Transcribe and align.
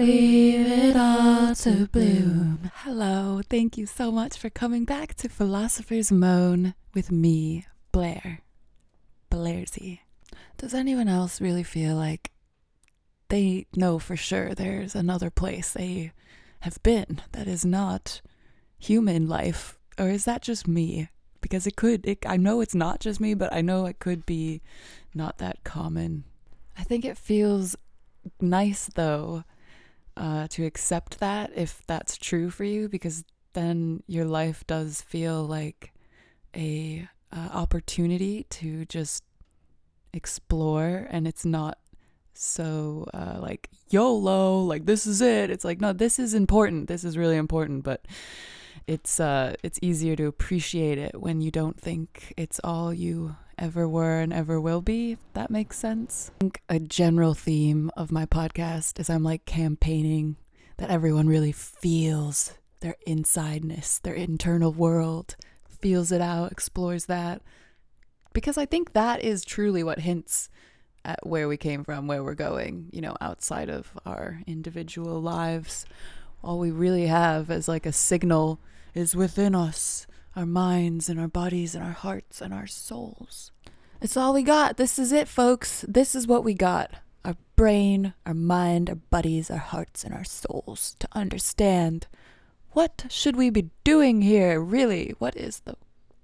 Leave 0.00 0.66
it 0.66 0.96
all 0.96 1.54
to 1.54 1.68
mm-hmm. 1.68 1.84
bloom. 1.84 2.70
Hello, 2.76 3.42
thank 3.50 3.76
you 3.76 3.84
so 3.84 4.10
much 4.10 4.38
for 4.38 4.48
coming 4.48 4.86
back 4.86 5.14
to 5.16 5.28
Philosopher's 5.28 6.10
Moan 6.10 6.72
with 6.94 7.12
me, 7.12 7.66
Blair. 7.92 8.40
Blairsy. 9.30 9.98
Does 10.56 10.72
anyone 10.72 11.06
else 11.06 11.38
really 11.38 11.62
feel 11.62 11.96
like 11.96 12.30
they 13.28 13.66
know 13.76 13.98
for 13.98 14.16
sure 14.16 14.54
there's 14.54 14.94
another 14.94 15.28
place 15.28 15.70
they 15.70 16.12
have 16.60 16.82
been 16.82 17.20
that 17.32 17.46
is 17.46 17.66
not 17.66 18.22
human 18.78 19.28
life? 19.28 19.78
Or 19.98 20.08
is 20.08 20.24
that 20.24 20.40
just 20.40 20.66
me? 20.66 21.10
Because 21.42 21.66
it 21.66 21.76
could, 21.76 22.06
it, 22.06 22.24
I 22.26 22.38
know 22.38 22.62
it's 22.62 22.74
not 22.74 23.00
just 23.00 23.20
me, 23.20 23.34
but 23.34 23.52
I 23.52 23.60
know 23.60 23.84
it 23.84 23.98
could 23.98 24.24
be 24.24 24.62
not 25.14 25.36
that 25.38 25.62
common. 25.62 26.24
I 26.78 26.84
think 26.84 27.04
it 27.04 27.18
feels 27.18 27.76
nice 28.40 28.88
though 28.94 29.44
uh, 30.20 30.46
to 30.48 30.66
accept 30.66 31.18
that 31.18 31.50
if 31.56 31.82
that's 31.86 32.18
true 32.18 32.50
for 32.50 32.64
you, 32.64 32.88
because 32.90 33.24
then 33.54 34.02
your 34.06 34.26
life 34.26 34.66
does 34.66 35.00
feel 35.00 35.42
like 35.42 35.92
a 36.54 37.08
uh, 37.32 37.48
opportunity 37.54 38.44
to 38.50 38.84
just 38.84 39.24
explore, 40.12 41.06
and 41.10 41.26
it's 41.26 41.46
not 41.46 41.78
so 42.34 43.08
uh, 43.14 43.38
like 43.40 43.70
YOLO, 43.88 44.60
like 44.60 44.84
this 44.84 45.06
is 45.06 45.22
it. 45.22 45.50
It's 45.50 45.64
like 45.64 45.80
no, 45.80 45.94
this 45.94 46.18
is 46.18 46.34
important. 46.34 46.88
This 46.88 47.02
is 47.02 47.16
really 47.16 47.36
important, 47.36 47.82
but 47.82 48.04
it's 48.86 49.20
uh 49.20 49.54
it's 49.62 49.78
easier 49.82 50.16
to 50.16 50.26
appreciate 50.26 50.98
it 50.98 51.20
when 51.20 51.40
you 51.40 51.50
don't 51.50 51.78
think 51.80 52.34
it's 52.36 52.60
all 52.64 52.92
you 52.92 53.36
ever 53.60 53.86
were 53.86 54.18
and 54.18 54.32
ever 54.32 54.60
will 54.60 54.80
be. 54.80 55.12
If 55.12 55.18
that 55.34 55.50
makes 55.50 55.78
sense. 55.78 56.30
I 56.36 56.38
think 56.40 56.62
a 56.68 56.80
general 56.80 57.34
theme 57.34 57.90
of 57.96 58.10
my 58.10 58.26
podcast 58.26 58.98
is 58.98 59.10
I'm 59.10 59.22
like 59.22 59.44
campaigning 59.44 60.36
that 60.78 60.90
everyone 60.90 61.28
really 61.28 61.52
feels 61.52 62.54
their 62.80 62.96
insideness, 63.06 63.98
their 63.98 64.14
internal 64.14 64.72
world, 64.72 65.36
feels 65.68 66.10
it 66.10 66.22
out, 66.22 66.50
explores 66.50 67.04
that. 67.06 67.42
Because 68.32 68.56
I 68.56 68.64
think 68.64 68.94
that 68.94 69.22
is 69.22 69.44
truly 69.44 69.82
what 69.82 70.00
hints 70.00 70.48
at 71.04 71.26
where 71.26 71.48
we 71.48 71.56
came 71.56 71.84
from, 71.84 72.06
where 72.06 72.24
we're 72.24 72.34
going, 72.34 72.88
you 72.92 73.00
know, 73.00 73.16
outside 73.20 73.68
of 73.68 73.92
our 74.06 74.40
individual 74.46 75.20
lives. 75.20 75.84
All 76.42 76.58
we 76.58 76.70
really 76.70 77.06
have 77.06 77.50
as 77.50 77.68
like 77.68 77.84
a 77.84 77.92
signal 77.92 78.60
is 78.94 79.14
within 79.14 79.54
us 79.54 80.06
our 80.36 80.46
minds 80.46 81.08
and 81.08 81.18
our 81.18 81.28
bodies 81.28 81.74
and 81.74 81.84
our 81.84 81.92
hearts 81.92 82.40
and 82.40 82.54
our 82.54 82.66
souls. 82.66 83.52
It's 84.00 84.16
all 84.16 84.32
we 84.32 84.42
got. 84.42 84.76
This 84.76 84.98
is 84.98 85.12
it, 85.12 85.28
folks. 85.28 85.84
This 85.86 86.14
is 86.14 86.26
what 86.26 86.44
we 86.44 86.54
got 86.54 86.90
our 87.24 87.36
brain, 87.54 88.14
our 88.24 88.34
mind, 88.34 88.88
our 88.88 88.96
bodies, 88.96 89.50
our 89.50 89.58
hearts, 89.58 90.04
and 90.04 90.14
our 90.14 90.24
souls 90.24 90.96
to 90.98 91.08
understand 91.12 92.06
what 92.72 93.04
should 93.10 93.36
we 93.36 93.50
be 93.50 93.70
doing 93.84 94.22
here, 94.22 94.60
really? 94.60 95.14
What 95.18 95.36
is 95.36 95.60
the 95.60 95.74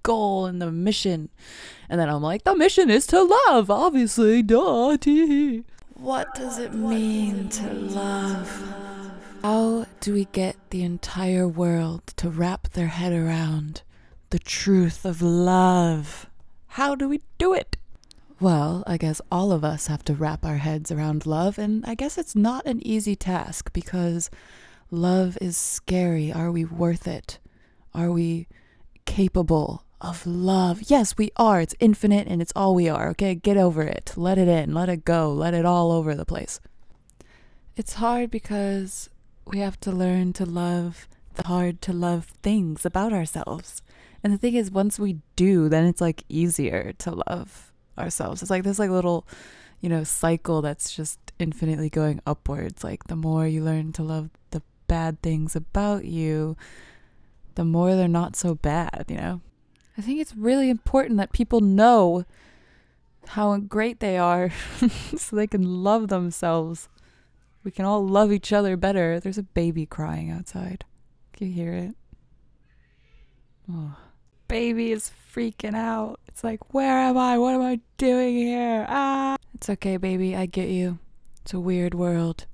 goal 0.01 0.45
and 0.45 0.61
the 0.61 0.71
mission? 0.71 1.29
And 1.89 1.99
then 1.99 2.09
I'm 2.09 2.23
like, 2.23 2.45
the 2.45 2.55
mission 2.55 2.89
is 2.89 3.05
to 3.07 3.21
love, 3.21 3.69
obviously. 3.69 4.41
Duh. 4.41 4.97
What 5.93 6.33
does 6.35 6.57
it 6.57 6.73
mean 6.73 7.49
to 7.49 7.73
love? 7.73 8.73
How 9.43 9.85
do 9.99 10.13
we 10.13 10.25
get 10.25 10.55
the 10.69 10.83
entire 10.83 11.47
world 11.47 12.07
to 12.15 12.29
wrap 12.29 12.69
their 12.69 12.87
head 12.87 13.13
around 13.13 13.81
the 14.29 14.39
truth 14.39 15.05
of 15.05 15.21
love? 15.21 16.29
How 16.67 16.95
do 16.95 17.07
we 17.07 17.21
do 17.37 17.53
it? 17.53 17.77
Well, 18.39 18.83
I 18.85 18.97
guess 18.97 19.21
all 19.31 19.51
of 19.51 19.63
us 19.63 19.87
have 19.87 20.03
to 20.05 20.13
wrap 20.13 20.45
our 20.45 20.57
heads 20.57 20.91
around 20.91 21.25
love, 21.25 21.57
and 21.57 21.83
I 21.85 21.95
guess 21.95 22.17
it's 22.17 22.35
not 22.35 22.65
an 22.65 22.85
easy 22.85 23.15
task 23.15 23.73
because 23.73 24.29
love 24.91 25.37
is 25.41 25.57
scary. 25.57 26.31
Are 26.31 26.51
we 26.51 26.63
worth 26.63 27.07
it? 27.07 27.39
Are 27.93 28.11
we 28.11 28.47
capable 29.05 29.83
of 29.99 30.27
love? 30.27 30.83
Yes, 30.87 31.17
we 31.17 31.31
are. 31.37 31.61
It's 31.61 31.75
infinite 31.79 32.27
and 32.27 32.41
it's 32.41 32.53
all 32.55 32.75
we 32.75 32.87
are. 32.87 33.09
Okay, 33.09 33.33
get 33.33 33.57
over 33.57 33.81
it. 33.81 34.13
Let 34.15 34.37
it 34.37 34.47
in. 34.47 34.73
Let 34.73 34.89
it 34.89 35.03
go. 35.03 35.31
Let 35.31 35.55
it 35.55 35.65
all 35.65 35.91
over 35.91 36.13
the 36.13 36.25
place. 36.25 36.59
It's 37.75 37.93
hard 37.93 38.29
because 38.29 39.09
we 39.47 39.59
have 39.59 39.79
to 39.79 39.91
learn 39.91 40.33
to 40.33 40.45
love 40.45 41.07
the 41.37 41.47
hard 41.47 41.81
to 41.83 41.93
love 41.93 42.25
things 42.41 42.85
about 42.85 43.13
ourselves. 43.13 43.81
And 44.27 44.33
the 44.33 44.37
thing 44.37 44.55
is, 44.55 44.69
once 44.69 44.99
we 44.99 45.19
do, 45.37 45.69
then 45.69 45.85
it's 45.85 46.01
like 46.01 46.25
easier 46.27 46.91
to 46.97 47.23
love 47.29 47.71
ourselves. 47.97 48.41
It's 48.41 48.51
like 48.51 48.65
this 48.65 48.77
like 48.77 48.89
little, 48.89 49.25
you 49.79 49.87
know, 49.87 50.03
cycle 50.03 50.61
that's 50.61 50.93
just 50.93 51.17
infinitely 51.39 51.89
going 51.89 52.19
upwards. 52.27 52.83
Like 52.83 53.05
the 53.05 53.15
more 53.15 53.47
you 53.47 53.63
learn 53.63 53.93
to 53.93 54.03
love 54.03 54.29
the 54.51 54.61
bad 54.89 55.21
things 55.21 55.55
about 55.55 56.03
you, 56.03 56.57
the 57.55 57.63
more 57.63 57.95
they're 57.95 58.09
not 58.09 58.35
so 58.35 58.53
bad, 58.53 59.05
you 59.07 59.15
know? 59.15 59.39
I 59.97 60.01
think 60.01 60.19
it's 60.19 60.35
really 60.35 60.69
important 60.69 61.15
that 61.19 61.31
people 61.31 61.61
know 61.61 62.25
how 63.27 63.55
great 63.55 64.01
they 64.01 64.17
are 64.17 64.51
so 65.15 65.37
they 65.37 65.47
can 65.47 65.85
love 65.85 66.09
themselves. 66.09 66.89
We 67.63 67.71
can 67.71 67.85
all 67.85 68.05
love 68.05 68.33
each 68.33 68.51
other 68.51 68.75
better. 68.75 69.21
There's 69.21 69.37
a 69.37 69.43
baby 69.43 69.85
crying 69.85 70.29
outside. 70.29 70.83
Can 71.31 71.47
you 71.47 71.53
hear 71.53 71.71
it? 71.71 71.95
Oh. 73.71 73.95
Baby 74.47 74.91
is 74.91 75.11
freaking 75.33 75.75
out. 75.75 76.19
It's 76.27 76.43
like, 76.43 76.73
where 76.73 76.97
am 76.97 77.17
I? 77.17 77.37
What 77.37 77.55
am 77.55 77.61
I 77.61 77.79
doing 77.97 78.35
here? 78.35 78.85
Ah. 78.87 79.37
It's 79.53 79.69
okay, 79.69 79.97
baby. 79.97 80.35
I 80.35 80.45
get 80.45 80.69
you. 80.69 80.99
It's 81.41 81.53
a 81.53 81.59
weird 81.59 81.93
world. 81.93 82.45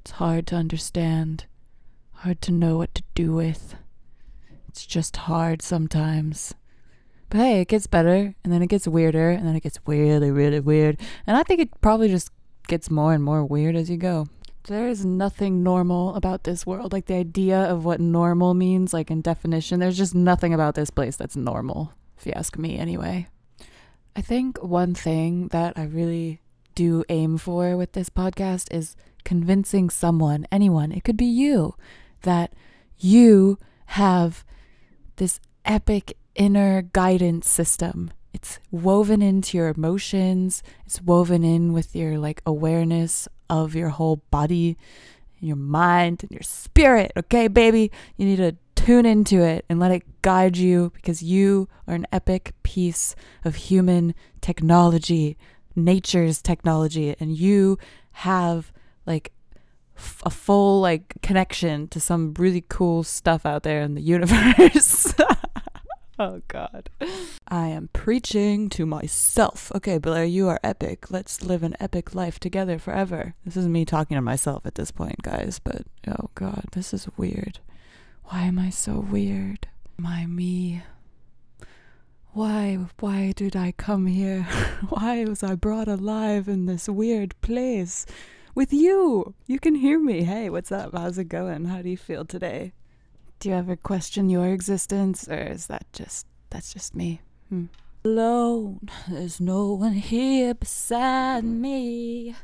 It's 0.00 0.12
hard 0.12 0.46
to 0.48 0.56
understand, 0.56 1.46
hard 2.12 2.42
to 2.42 2.52
know 2.52 2.76
what 2.76 2.94
to 2.94 3.02
do 3.14 3.32
with. 3.32 3.74
It's 4.68 4.86
just 4.86 5.16
hard 5.16 5.62
sometimes. 5.62 6.54
But 7.30 7.38
hey, 7.38 7.60
it 7.60 7.68
gets 7.68 7.86
better, 7.86 8.34
and 8.44 8.52
then 8.52 8.62
it 8.62 8.68
gets 8.68 8.86
weirder, 8.86 9.30
and 9.30 9.46
then 9.46 9.56
it 9.56 9.62
gets 9.62 9.78
really, 9.86 10.30
really 10.30 10.60
weird. 10.60 11.00
And 11.26 11.36
I 11.36 11.42
think 11.42 11.60
it 11.60 11.80
probably 11.80 12.08
just 12.08 12.30
gets 12.66 12.90
more 12.90 13.14
and 13.14 13.24
more 13.24 13.44
weird 13.44 13.76
as 13.76 13.88
you 13.88 13.96
go. 13.96 14.26
There 14.66 14.88
is 14.88 15.04
nothing 15.04 15.62
normal 15.62 16.14
about 16.14 16.44
this 16.44 16.64
world. 16.64 16.92
Like 16.92 17.04
the 17.04 17.14
idea 17.14 17.58
of 17.58 17.84
what 17.84 18.00
normal 18.00 18.54
means, 18.54 18.94
like 18.94 19.10
in 19.10 19.20
definition, 19.20 19.78
there's 19.78 19.98
just 19.98 20.14
nothing 20.14 20.54
about 20.54 20.74
this 20.74 20.88
place 20.88 21.16
that's 21.16 21.36
normal, 21.36 21.92
if 22.16 22.24
you 22.24 22.32
ask 22.32 22.56
me 22.56 22.78
anyway. 22.78 23.26
I 24.16 24.22
think 24.22 24.62
one 24.62 24.94
thing 24.94 25.48
that 25.48 25.74
I 25.76 25.84
really 25.84 26.40
do 26.74 27.04
aim 27.10 27.36
for 27.36 27.76
with 27.76 27.92
this 27.92 28.08
podcast 28.08 28.72
is 28.72 28.96
convincing 29.22 29.90
someone, 29.90 30.46
anyone, 30.50 30.92
it 30.92 31.04
could 31.04 31.18
be 31.18 31.26
you, 31.26 31.74
that 32.22 32.54
you 32.98 33.58
have 33.86 34.44
this 35.16 35.40
epic 35.66 36.16
inner 36.34 36.80
guidance 36.80 37.50
system. 37.50 38.12
It's 38.32 38.58
woven 38.70 39.20
into 39.20 39.58
your 39.58 39.68
emotions, 39.68 40.62
it's 40.86 41.02
woven 41.02 41.44
in 41.44 41.74
with 41.74 41.94
your 41.94 42.18
like 42.18 42.40
awareness 42.46 43.28
of 43.48 43.74
your 43.74 43.90
whole 43.90 44.22
body, 44.30 44.76
your 45.40 45.56
mind, 45.56 46.22
and 46.22 46.30
your 46.30 46.42
spirit. 46.42 47.12
Okay, 47.16 47.48
baby? 47.48 47.90
You 48.16 48.26
need 48.26 48.36
to 48.36 48.56
tune 48.74 49.06
into 49.06 49.42
it 49.42 49.64
and 49.68 49.78
let 49.80 49.90
it 49.90 50.22
guide 50.22 50.56
you 50.56 50.92
because 50.94 51.22
you 51.22 51.68
are 51.86 51.94
an 51.94 52.06
epic 52.12 52.52
piece 52.62 53.14
of 53.44 53.54
human 53.54 54.14
technology, 54.40 55.36
nature's 55.74 56.42
technology, 56.42 57.14
and 57.18 57.36
you 57.36 57.78
have 58.12 58.72
like 59.06 59.32
f- 59.96 60.22
a 60.24 60.30
full 60.30 60.80
like 60.80 61.14
connection 61.22 61.88
to 61.88 62.00
some 62.00 62.34
really 62.34 62.64
cool 62.68 63.02
stuff 63.02 63.46
out 63.46 63.62
there 63.62 63.80
in 63.80 63.94
the 63.94 64.00
universe. 64.14 65.14
oh 66.18 66.42
god. 66.48 66.90
I 67.48 67.68
am 67.68 67.88
preaching 67.92 68.68
to 68.70 68.86
myself. 68.86 69.72
Okay, 69.74 69.98
Blair, 69.98 70.24
you 70.24 70.48
are 70.48 70.60
epic. 70.62 71.10
Let's 71.10 71.42
live 71.42 71.62
an 71.62 71.76
epic 71.80 72.14
life 72.14 72.38
together 72.38 72.78
forever. 72.78 73.34
This 73.44 73.56
is 73.56 73.66
me 73.66 73.84
talking 73.84 74.16
to 74.16 74.22
myself 74.22 74.64
at 74.66 74.76
this 74.76 74.90
point, 74.90 75.22
guys, 75.22 75.58
but 75.58 75.82
oh 76.06 76.30
god, 76.34 76.66
this 76.72 76.94
is 76.94 77.08
weird. 77.16 77.58
Why 78.26 78.42
am 78.42 78.58
I 78.58 78.70
so 78.70 79.00
weird? 79.00 79.68
My 79.96 80.26
me. 80.26 80.82
Why 82.32 82.78
why 83.00 83.32
did 83.34 83.56
I 83.56 83.72
come 83.72 84.06
here? 84.06 84.42
why 84.88 85.24
was 85.24 85.42
I 85.42 85.54
brought 85.54 85.88
alive 85.88 86.48
in 86.48 86.66
this 86.66 86.88
weird 86.88 87.40
place? 87.40 88.06
With 88.54 88.72
you. 88.72 89.34
You 89.46 89.58
can 89.58 89.74
hear 89.74 89.98
me. 89.98 90.22
Hey, 90.22 90.48
what's 90.48 90.70
up? 90.70 90.96
How's 90.96 91.18
it 91.18 91.24
going? 91.24 91.64
How 91.64 91.82
do 91.82 91.88
you 91.88 91.96
feel 91.96 92.24
today? 92.24 92.72
Do 93.38 93.48
you 93.48 93.54
ever 93.54 93.76
question 93.76 94.30
your 94.30 94.48
existence 94.48 95.28
or 95.28 95.38
is 95.38 95.66
that 95.66 95.86
just 95.92 96.26
that's 96.50 96.72
just 96.72 96.94
me? 96.94 97.20
Hmm. 97.48 97.66
Alone, 98.04 98.88
there's 99.08 99.40
no 99.40 99.72
one 99.72 99.94
here 99.94 100.54
beside 100.54 101.44
me. 101.44 102.34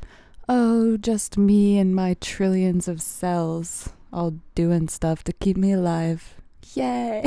Oh, 0.49 0.97
just 0.97 1.37
me 1.37 1.77
and 1.77 1.95
my 1.95 2.15
trillions 2.15 2.87
of 2.87 3.01
cells, 3.01 3.89
all 4.11 4.39
doing 4.55 4.87
stuff 4.87 5.23
to 5.25 5.33
keep 5.33 5.55
me 5.55 5.71
alive. 5.71 6.35
Yay! 6.73 7.23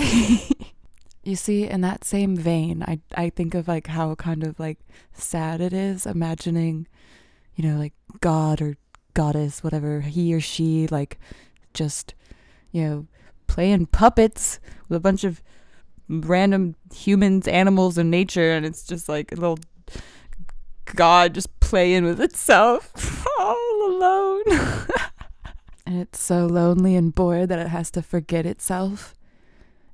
you 1.25 1.37
see, 1.37 1.69
in 1.69 1.81
that 1.83 2.05
same 2.05 2.37
vein, 2.37 2.83
I 2.83 3.01
I 3.17 3.31
think 3.31 3.55
of 3.55 3.69
like 3.69 3.87
how 3.87 4.15
kind 4.15 4.43
of 4.43 4.59
like 4.59 4.79
sad 5.13 5.61
it 5.61 5.73
is 5.73 6.05
imagining, 6.05 6.87
you 7.55 7.67
know, 7.67 7.79
like 7.79 7.95
God 8.21 8.61
or 8.61 8.77
goddess, 9.15 9.63
whatever 9.63 10.01
he 10.01 10.35
or 10.35 10.41
she, 10.41 10.87
like 10.89 11.19
just, 11.73 12.15
you 12.73 12.83
know, 12.83 13.07
playing 13.55 13.87
puppets 13.87 14.59
with 14.89 14.97
a 14.97 15.01
bunch 15.01 15.23
of 15.23 15.41
random 16.09 16.75
humans, 16.93 17.47
animals, 17.47 17.97
and 17.97 18.11
nature, 18.11 18.51
and 18.51 18.67
it's 18.67 18.85
just 18.85 19.09
like 19.09 19.31
a 19.31 19.37
little 19.37 19.61
god 20.87 21.35
just 21.35 21.61
playing 21.61 22.05
with 22.05 22.21
itself 22.21 23.25
all 23.39 23.87
alone. 23.87 24.43
and 25.87 26.01
it's 26.01 26.21
so 26.21 26.47
lonely 26.47 26.97
and 26.97 27.15
bored 27.15 27.49
that 27.49 27.61
it 27.61 27.69
has 27.69 27.93
to 27.93 28.03
forget 28.03 28.45
itself, 28.45 29.15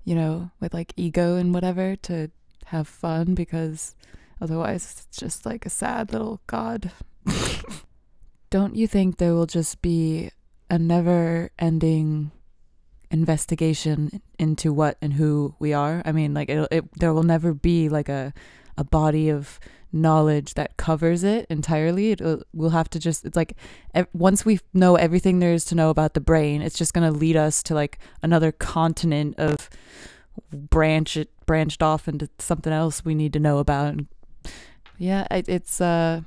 you 0.05 0.15
know, 0.15 0.51
with 0.59 0.73
like 0.73 0.95
ego 0.97 1.37
and 1.37 1.53
whatever 1.53 1.97
to 1.97 2.31
have 2.67 2.89
fun 2.89 3.35
because 3.35 3.95
otherwise 4.41 5.05
it's 5.11 5.19
just 5.19 5.45
like 5.45 5.67
a 5.67 5.71
sad 5.71 6.15
little 6.15 6.41
god. 6.47 6.93
Don't 8.49 8.75
you 8.75 8.87
think 8.87 9.19
there 9.19 9.35
will 9.35 9.45
just 9.45 9.83
be 9.83 10.31
a 10.71 10.79
never 10.79 11.51
ending 11.59 12.31
investigation 13.11 14.23
into 14.39 14.73
what 14.73 14.97
and 15.03 15.15
who 15.15 15.55
we 15.59 15.73
are? 15.73 16.03
I 16.05 16.12
mean, 16.12 16.35
like 16.35 16.49
it, 16.49 16.69
it 16.71 16.99
there 16.99 17.12
will 17.12 17.23
never 17.23 17.53
be 17.53 17.89
like 17.89 18.09
a 18.09 18.33
a 18.79 18.85
body 18.85 19.29
of 19.29 19.61
knowledge 19.93 20.55
that 20.55 20.77
covers 20.77 21.25
it 21.25 21.47
entirely. 21.51 22.12
It, 22.12 22.23
we'll 22.53 22.71
have 22.71 22.89
to 22.91 22.99
just, 22.99 23.25
it's 23.25 23.37
like, 23.37 23.57
once 24.12 24.45
we 24.45 24.61
know 24.73 24.97
everything 24.97 25.41
there 25.41 25.53
is 25.53 25.65
to 25.67 25.75
know 25.75 25.91
about 25.91 26.15
the 26.15 26.21
brain, 26.21 26.62
it's 26.62 26.79
just 26.79 26.95
going 26.95 27.12
to 27.12 27.19
lead 27.19 27.37
us 27.37 27.62
to 27.65 27.75
like 27.75 27.99
another 28.23 28.53
continent 28.53 29.35
of 29.37 29.69
branch 30.53 31.17
it 31.17 31.31
branched 31.45 31.83
off 31.83 32.09
into 32.09 32.31
something 32.39 32.73
else 32.73 33.05
we 33.05 33.15
need 33.15 33.33
to 33.33 33.41
know 33.41 33.59
about. 33.59 33.93
And 33.93 34.07
yeah, 34.97 35.27
it, 35.31 35.49
it's, 35.49 35.81
uh, 35.81 36.23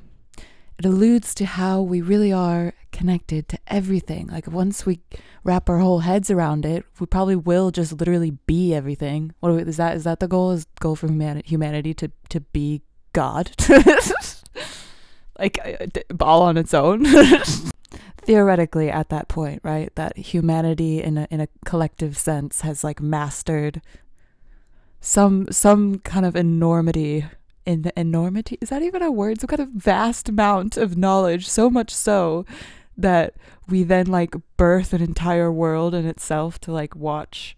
it 0.84 0.88
alludes 0.90 1.34
to 1.36 1.46
how 1.46 1.82
we 1.82 2.02
really 2.02 2.34
are 2.34 2.74
connected 2.92 3.48
to 3.48 3.58
everything. 3.68 4.28
Like 4.28 4.48
once 4.48 4.86
we 4.86 5.00
wrap 5.46 5.70
our 5.70 5.78
whole 5.78 6.00
heads 6.00 6.30
around 6.30 6.66
it, 6.66 6.86
we 7.00 7.06
probably 7.06 7.38
will 7.38 7.72
just 7.72 7.94
literally 7.94 8.32
be 8.32 8.74
everything. 8.74 9.34
What 9.40 9.54
is 9.68 9.78
that? 9.78 9.96
Is 9.96 10.04
that 10.04 10.20
the 10.20 10.28
goal? 10.28 10.52
Is 10.52 10.68
goal 10.82 10.98
for 10.98 11.08
humanity, 11.08 11.48
humanity 11.48 11.94
to 11.96 12.12
to 12.30 12.42
be 12.42 12.82
God, 13.14 13.52
like 15.40 15.58
uh, 15.64 15.86
all 16.20 16.42
on 16.42 16.58
its 16.58 16.74
own. 16.74 17.06
Theoretically, 18.26 18.90
at 18.90 19.10
that 19.10 19.30
point, 19.30 19.62
right, 19.64 19.94
that 19.96 20.18
humanity 20.18 21.02
in 21.02 21.18
a 21.18 21.28
in 21.32 21.40
a 21.40 21.48
collective 21.66 22.18
sense 22.18 22.62
has 22.62 22.84
like 22.84 23.02
mastered 23.02 23.82
some 25.00 25.48
some 25.50 26.00
kind 26.00 26.26
of 26.26 26.36
enormity 26.36 27.26
in 27.66 27.84
the 27.84 27.98
enormity 28.00 28.58
is 28.62 28.70
that 28.70 28.82
even 28.82 29.02
a 29.02 29.12
word 29.12 29.40
some 29.40 29.48
kind 29.48 29.62
of 29.62 29.70
vast 29.70 30.30
amount 30.30 30.78
of 30.78 30.98
knowledge 30.98 31.48
so 31.48 31.70
much 31.70 31.92
so 31.92 32.46
that 32.98 33.34
we 33.68 33.84
then 33.84 34.06
like 34.06 34.36
birth 34.58 34.94
an 34.94 35.02
entire 35.02 35.52
world 35.52 35.94
in 35.94 36.06
itself 36.06 36.60
to 36.60 36.72
like 36.72 36.96
watch 36.96 37.56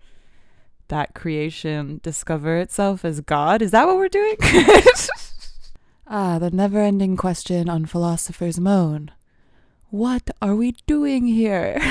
that 0.87 1.15
creation 1.15 1.99
discover 2.03 2.57
itself 2.57 3.03
as 3.03 3.21
god 3.21 3.61
is 3.61 3.71
that 3.71 3.87
what 3.87 3.97
we're 3.97 4.07
doing 4.07 4.37
Ah, 6.07 6.37
the 6.37 6.51
never 6.51 6.79
ending 6.79 7.17
question 7.17 7.67
on 7.67 7.87
Philosopher's 7.87 8.59
Moan. 8.59 9.09
What 9.89 10.29
are 10.39 10.55
we 10.55 10.73
doing 10.85 11.25
here? 11.25 11.81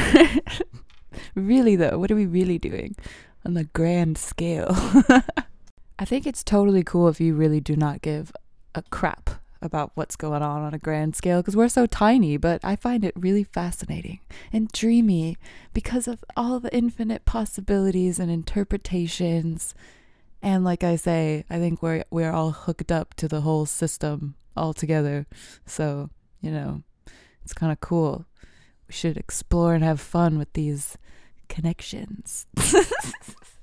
really, 1.35 1.75
though, 1.75 1.99
what 1.99 2.13
are 2.13 2.17
we 2.17 2.27
really 2.27 2.59
doing 2.59 2.95
on 3.45 3.55
the 3.55 3.65
grand 3.65 4.17
scale? 4.17 4.77
I 5.99 6.05
think 6.05 6.27
it's 6.27 6.43
totally 6.43 6.83
cool 6.83 7.09
if 7.09 7.21
you 7.21 7.35
really 7.35 7.61
do 7.61 7.77
not 7.77 8.03
give 8.03 8.33
a 8.75 8.83
crap 8.83 9.31
about 9.63 9.93
what's 9.95 10.17
going 10.17 10.43
on 10.43 10.63
on 10.63 10.75
a 10.75 10.79
grand 10.79 11.17
scale 11.17 11.41
because 11.41 11.57
we're 11.57 11.69
so 11.69 11.87
tiny, 11.87 12.37
but 12.37 12.61
I 12.65 12.77
find 12.77 13.05
it 13.05 13.15
really 13.17 13.45
fascinating 13.45 14.21
and 14.53 14.71
dreamy 14.73 15.39
because 15.73 16.07
of 16.07 16.25
all 16.37 16.61
the 16.61 16.75
infinite 16.75 17.25
possibilities 17.25 18.19
and 18.19 18.31
interpretations 18.31 19.75
and 20.45 20.63
like 20.63 20.85
I 20.85 20.97
say, 20.97 21.47
I 21.49 21.59
think 21.59 21.83
we're 21.83 22.05
we're 22.11 22.31
all 22.31 22.51
hooked 22.51 22.93
up 22.93 23.15
to 23.15 23.27
the 23.27 23.41
whole 23.41 23.65
system 23.65 24.35
all 24.55 24.75
together. 24.75 25.27
So, 25.65 26.11
you 26.43 26.51
know, 26.51 26.83
it's 27.43 27.55
kind 27.55 27.73
of 27.73 27.81
cool. 27.81 28.27
We 28.87 28.93
should 28.93 29.17
explore 29.17 29.73
and 29.73 29.83
have 29.83 30.01
fun 30.01 30.37
with 30.37 30.53
these 30.53 30.99
connections. 31.49 32.47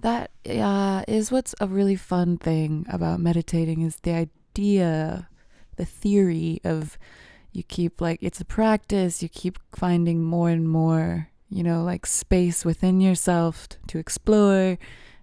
that 0.00 0.30
uh, 0.48 1.02
is 1.08 1.32
what's 1.32 1.54
a 1.60 1.66
really 1.66 1.96
fun 1.96 2.38
thing 2.38 2.86
about 2.88 3.20
meditating 3.20 3.82
is 3.82 3.96
the 3.96 4.12
idea, 4.12 5.28
the 5.76 5.84
theory 5.84 6.60
of 6.64 6.98
you 7.52 7.62
keep 7.62 8.00
like 8.00 8.18
it's 8.22 8.40
a 8.40 8.44
practice, 8.44 9.22
you 9.22 9.28
keep 9.28 9.58
finding 9.74 10.22
more 10.22 10.50
and 10.50 10.68
more, 10.68 11.28
you 11.50 11.62
know, 11.62 11.82
like 11.82 12.06
space 12.06 12.64
within 12.64 13.00
yourself 13.00 13.68
to 13.88 13.98
explore 13.98 14.78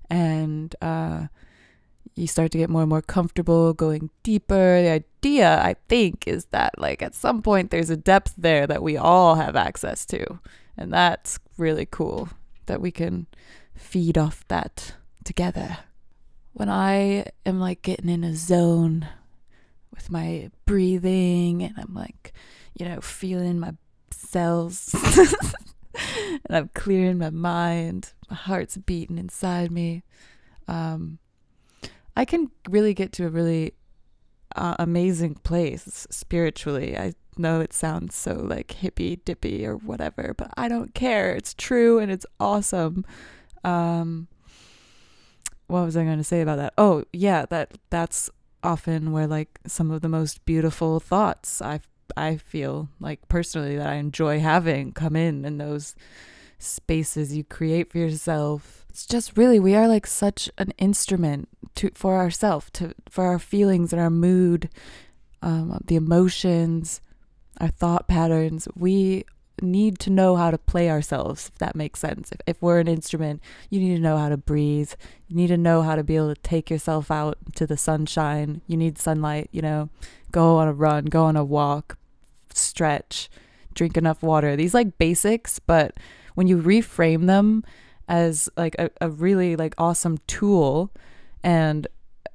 and 0.10 0.76
uh, 0.82 1.28
you 2.16 2.28
start 2.28 2.52
to 2.52 2.58
get 2.58 2.70
more 2.70 2.82
and 2.82 2.90
more 2.90 3.02
comfortable 3.02 3.74
going 3.74 4.10
deeper. 4.24 4.82
The 4.82 4.90
idea, 4.90 5.62
I 5.62 5.76
think, 5.88 6.28
is 6.28 6.46
that 6.46 6.78
like 6.78 7.02
at 7.02 7.16
some 7.16 7.42
point 7.42 7.72
there's 7.72 7.90
a 7.90 7.98
depth 7.98 8.34
there 8.38 8.68
that 8.68 8.84
we 8.84 8.98
all 8.98 9.36
have 9.36 9.56
access 9.56 10.06
to. 10.08 10.40
And 10.78 10.92
that's 10.92 11.40
really 11.58 11.86
cool 11.86 12.30
that 12.66 12.82
we 12.82 12.92
can 12.92 13.28
feed 13.76 14.18
off 14.18 14.46
that 14.48 14.94
together. 15.24 15.78
When 16.54 16.70
I 16.70 17.26
am 17.46 17.60
like 17.60 17.82
getting 17.82 18.10
in 18.10 18.24
a 18.24 18.34
zone 18.34 19.08
with 19.94 20.10
my 20.10 20.50
breathing 20.66 21.64
and 21.64 21.74
I'm 21.78 21.94
like, 21.94 22.34
you 22.78 22.86
know, 22.86 23.02
feeling 23.02 23.60
my 23.60 23.74
cells 24.12 24.94
and 25.94 26.58
I'm 26.58 26.70
clearing 26.74 27.18
my 27.18 27.30
mind. 27.30 28.14
My 28.30 28.36
heart's 28.36 28.78
beating 28.78 29.18
inside 29.18 29.72
me. 29.72 30.04
Um, 30.68 31.20
I 32.16 32.26
can 32.26 32.52
really 32.70 32.94
get 32.94 33.12
to 33.14 33.26
a 33.26 33.30
really 33.30 33.74
uh, 34.56 34.76
amazing 34.80 35.36
place 35.36 36.08
spiritually. 36.10 36.98
I 36.98 37.14
know 37.38 37.60
it 37.60 37.74
sounds 37.74 38.16
so 38.16 38.34
like 38.34 38.72
hippy 38.72 39.18
dippy 39.18 39.66
or 39.66 39.76
whatever, 39.76 40.34
but 40.38 40.52
I 40.56 40.68
don't 40.68 40.94
care. 40.94 41.36
It's 41.36 41.54
true 41.54 42.00
and 42.00 42.12
it's 42.12 42.26
awesome. 42.40 43.06
Um, 43.66 44.28
what 45.68 45.84
was 45.84 45.98
I 45.98 46.04
going 46.04 46.20
to 46.20 46.24
say 46.24 46.42
about 46.42 46.58
that? 46.58 46.74
Oh, 46.78 47.04
yeah, 47.12 47.46
that 47.48 47.78
that's 47.90 48.30
often 48.64 49.12
where 49.12 49.28
like 49.28 49.60
some 49.68 49.92
of 49.92 50.02
the 50.02 50.10
most 50.10 50.44
beautiful 50.46 51.00
thoughts 51.00 51.62
I 51.62 51.82
I 52.18 52.38
feel 52.38 52.90
like 53.00 53.28
personally 53.28 53.78
that 53.78 53.88
I 53.88 53.96
enjoy 53.96 54.40
having 54.40 54.92
come 54.92 55.16
in 55.16 55.44
in 55.46 55.58
those 55.58 55.96
spaces 56.60 57.36
you 57.36 57.44
create 57.44 57.92
for 57.92 57.98
yourself. 57.98 58.86
It's 58.90 59.06
just 59.06 59.38
really 59.38 59.60
we 59.60 59.76
are 59.76 59.88
like 59.88 60.08
such 60.08 60.50
an 60.58 60.72
instrument 60.78 61.50
to 61.76 61.92
for 61.96 62.16
ourselves, 62.16 62.70
to 62.74 62.94
for 63.10 63.26
our 63.26 63.40
feelings 63.40 63.92
and 63.92 64.02
our 64.02 64.10
mood, 64.10 64.70
um, 65.42 65.80
the 65.86 65.96
emotions, 65.96 67.02
our 67.60 67.68
thought 67.70 68.08
patterns. 68.08 68.68
We 68.76 69.26
need 69.62 70.00
to 70.00 70.10
know 70.10 70.36
how 70.36 70.52
to 70.52 70.58
play 70.58 70.90
ourselves, 70.90 71.50
if 71.50 71.58
that 71.60 71.76
makes 71.76 72.00
sense. 72.00 72.32
If, 72.32 72.42
if 72.48 72.62
we're 72.62 72.80
an 72.80 72.88
instrument, 72.88 73.42
you 73.70 73.80
need 73.80 73.96
to 73.96 74.02
know 74.02 74.18
how 74.18 74.30
to 74.30 74.38
breathe. 74.38 74.94
You 75.28 75.36
need 75.36 75.48
to 75.48 75.58
know 75.58 75.82
how 75.82 75.96
to 75.96 76.04
be 76.04 76.16
able 76.16 76.34
to 76.34 76.42
take 76.42 76.70
yourself 76.70 77.10
out 77.10 77.38
to 77.56 77.66
the 77.66 77.78
sunshine. 77.78 78.62
You 78.68 78.78
need 78.78 78.98
sunlight, 78.98 79.50
you 79.52 79.62
know, 79.62 79.90
go 80.32 80.58
on 80.58 80.68
a 80.68 80.74
run, 80.74 81.06
go 81.06 81.24
on 81.24 81.38
a 81.38 81.44
walk, 81.44 81.98
stretch, 82.54 83.30
drink 83.74 83.98
enough 83.98 84.22
water. 84.22 84.56
These 84.56 84.74
like 84.74 84.98
basics, 84.98 85.60
but 85.60 85.96
when 86.36 86.48
you 86.48 86.58
reframe 86.58 87.28
them 87.28 87.64
as 88.08 88.50
like 88.56 88.76
a, 88.78 88.90
a 89.02 89.10
really 89.10 89.56
like 89.56 89.74
awesome 89.78 90.20
tool 90.28 90.92
and 91.44 91.88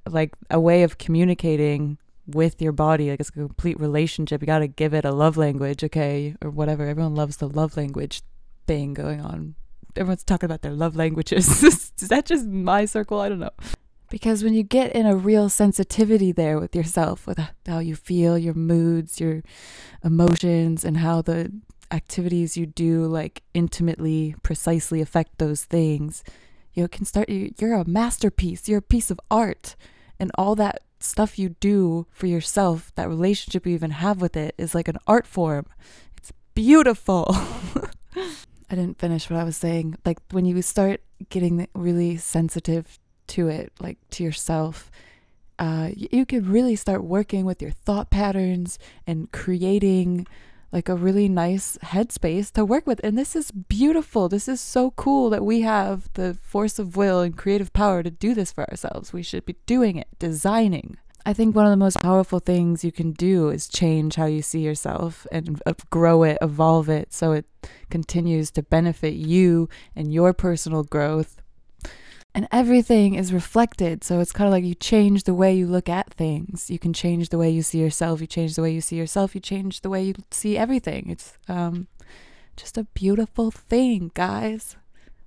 like 0.08 0.34
a 0.50 0.58
way 0.58 0.82
of 0.82 0.98
communicating 0.98 1.98
with 2.34 2.60
your 2.60 2.72
body 2.72 3.10
like 3.10 3.20
it's 3.20 3.28
a 3.30 3.32
complete 3.32 3.78
relationship. 3.80 4.40
You 4.40 4.46
got 4.46 4.60
to 4.60 4.68
give 4.68 4.94
it 4.94 5.04
a 5.04 5.12
love 5.12 5.37
language 5.37 5.84
okay? 5.84 6.37
Or 6.42 6.50
whatever. 6.50 6.87
Everyone 6.87 7.14
loves 7.14 7.38
the 7.38 7.49
love 7.49 7.76
language 7.76 8.22
thing 8.66 8.94
going 8.94 9.20
on. 9.20 9.54
Everyone's 9.96 10.25
talking 10.25 10.46
about 10.46 10.62
their 10.62 10.72
love 10.72 10.96
languages. 10.96 11.62
Is 11.62 12.08
that 12.08 12.26
just 12.26 12.46
my 12.46 12.84
circle? 12.84 13.20
I 13.20 13.28
don't 13.28 13.40
know. 13.40 13.50
Because 14.08 14.42
when 14.42 14.54
you 14.54 14.62
get 14.62 14.92
in 14.92 15.06
a 15.06 15.14
real 15.14 15.49
sensitivity 15.49 16.32
there 16.32 16.58
with 16.58 16.75
yourself 16.75 17.26
with 17.26 17.38
how 17.66 17.78
you 17.78 17.94
feel 17.94 18.37
your 18.37 18.54
moods 18.54 19.20
your 19.20 19.42
emotions 20.02 20.84
and 20.84 20.96
how 20.96 21.22
the 21.22 21.52
activities 21.92 22.56
you 22.56 22.66
do 22.66 23.04
like 23.04 23.42
intimately 23.54 24.34
precisely 24.42 25.00
affect 25.00 25.38
those 25.38 25.62
things 25.64 26.25
you 26.72 26.88
can 26.88 27.04
start 27.04 27.28
you're 27.28 27.75
a 27.75 27.88
masterpiece. 27.88 28.68
You're 28.68 28.78
a 28.78 28.82
piece 28.82 29.10
of 29.10 29.20
art. 29.30 29.76
And 30.18 30.30
all 30.37 30.54
that 30.56 30.80
stuff 31.00 31.38
you 31.38 31.50
do 31.61 32.07
for 32.11 32.26
yourself 32.26 32.92
that 32.95 33.09
relationship 33.09 33.66
you 33.66 33.75
even 33.75 33.90
have 33.90 34.21
with 34.21 34.37
it 34.37 34.54
is 34.59 34.75
like 34.75 34.88
an 34.88 34.99
art 35.07 35.26
form. 35.26 35.66
It's 36.16 36.33
beautiful. 36.54 37.26
I 38.73 38.76
didn't 38.76 38.99
finish 38.99 39.28
what 39.28 39.40
i 39.40 39.45
was 39.45 39.57
saying. 39.57 39.97
Like 40.04 40.19
when 40.30 40.45
you 40.45 40.61
start 40.62 41.00
getting 41.28 41.66
really 41.75 42.16
sensitive 42.16 42.99
to 43.28 43.49
it 43.49 43.73
like 43.78 43.99
to 44.11 44.25
yourself 44.25 44.90
uh, 45.61 45.90
you 45.95 46.25
could 46.25 46.47
really 46.47 46.75
start 46.75 47.04
working 47.04 47.45
with 47.45 47.61
your 47.61 47.71
thought 47.71 48.09
patterns 48.09 48.78
and 49.07 49.30
creating 49.30 50.26
like 50.72 50.88
a 50.88 50.94
really 50.94 51.28
nice 51.28 51.78
headspace 51.82 52.50
to 52.52 52.64
work 52.64 52.86
with. 52.86 53.00
And 53.02 53.18
this 53.18 53.34
is 53.34 53.50
beautiful. 53.50 54.28
This 54.28 54.48
is 54.48 54.60
so 54.60 54.92
cool 54.92 55.30
that 55.30 55.44
we 55.44 55.62
have 55.62 56.08
the 56.14 56.38
force 56.42 56.78
of 56.78 56.96
will 56.96 57.20
and 57.20 57.36
creative 57.36 57.72
power 57.72 58.02
to 58.02 58.10
do 58.10 58.34
this 58.34 58.52
for 58.52 58.68
ourselves. 58.70 59.12
We 59.12 59.22
should 59.22 59.44
be 59.44 59.56
doing 59.66 59.96
it, 59.96 60.08
designing. 60.18 60.96
I 61.26 61.34
think 61.34 61.54
one 61.54 61.66
of 61.66 61.70
the 61.70 61.76
most 61.76 62.00
powerful 62.00 62.38
things 62.38 62.82
you 62.82 62.92
can 62.92 63.12
do 63.12 63.50
is 63.50 63.68
change 63.68 64.14
how 64.14 64.24
you 64.24 64.40
see 64.40 64.60
yourself 64.60 65.26
and 65.30 65.60
grow 65.90 66.22
it, 66.22 66.38
evolve 66.40 66.88
it 66.88 67.12
so 67.12 67.32
it 67.32 67.44
continues 67.90 68.50
to 68.52 68.62
benefit 68.62 69.14
you 69.14 69.68
and 69.94 70.14
your 70.14 70.32
personal 70.32 70.82
growth 70.82 71.39
and 72.34 72.46
everything 72.52 73.14
is 73.14 73.32
reflected. 73.32 74.04
So 74.04 74.20
it's 74.20 74.32
kind 74.32 74.46
of 74.46 74.52
like 74.52 74.64
you 74.64 74.75
change 74.75 75.25
the 75.25 75.34
way 75.34 75.54
you 75.54 75.66
look 75.66 75.88
at 75.88 76.12
things. 76.12 76.70
You 76.70 76.78
can 76.78 76.92
change 76.92 77.28
the 77.28 77.38
way 77.38 77.50
you 77.50 77.62
see 77.62 77.78
yourself. 77.78 78.20
You 78.20 78.26
change 78.26 78.54
the 78.54 78.62
way 78.62 78.72
you 78.72 78.80
see 78.80 78.96
yourself. 78.96 79.34
You 79.34 79.40
change 79.40 79.80
the 79.80 79.90
way 79.90 80.02
you 80.04 80.14
see 80.30 80.56
everything. 80.56 81.10
It's 81.10 81.34
um, 81.49 81.88
just 82.56 82.78
a 82.78 82.84
beautiful 82.84 83.50
thing, 83.50 84.10
guys. 84.14 84.76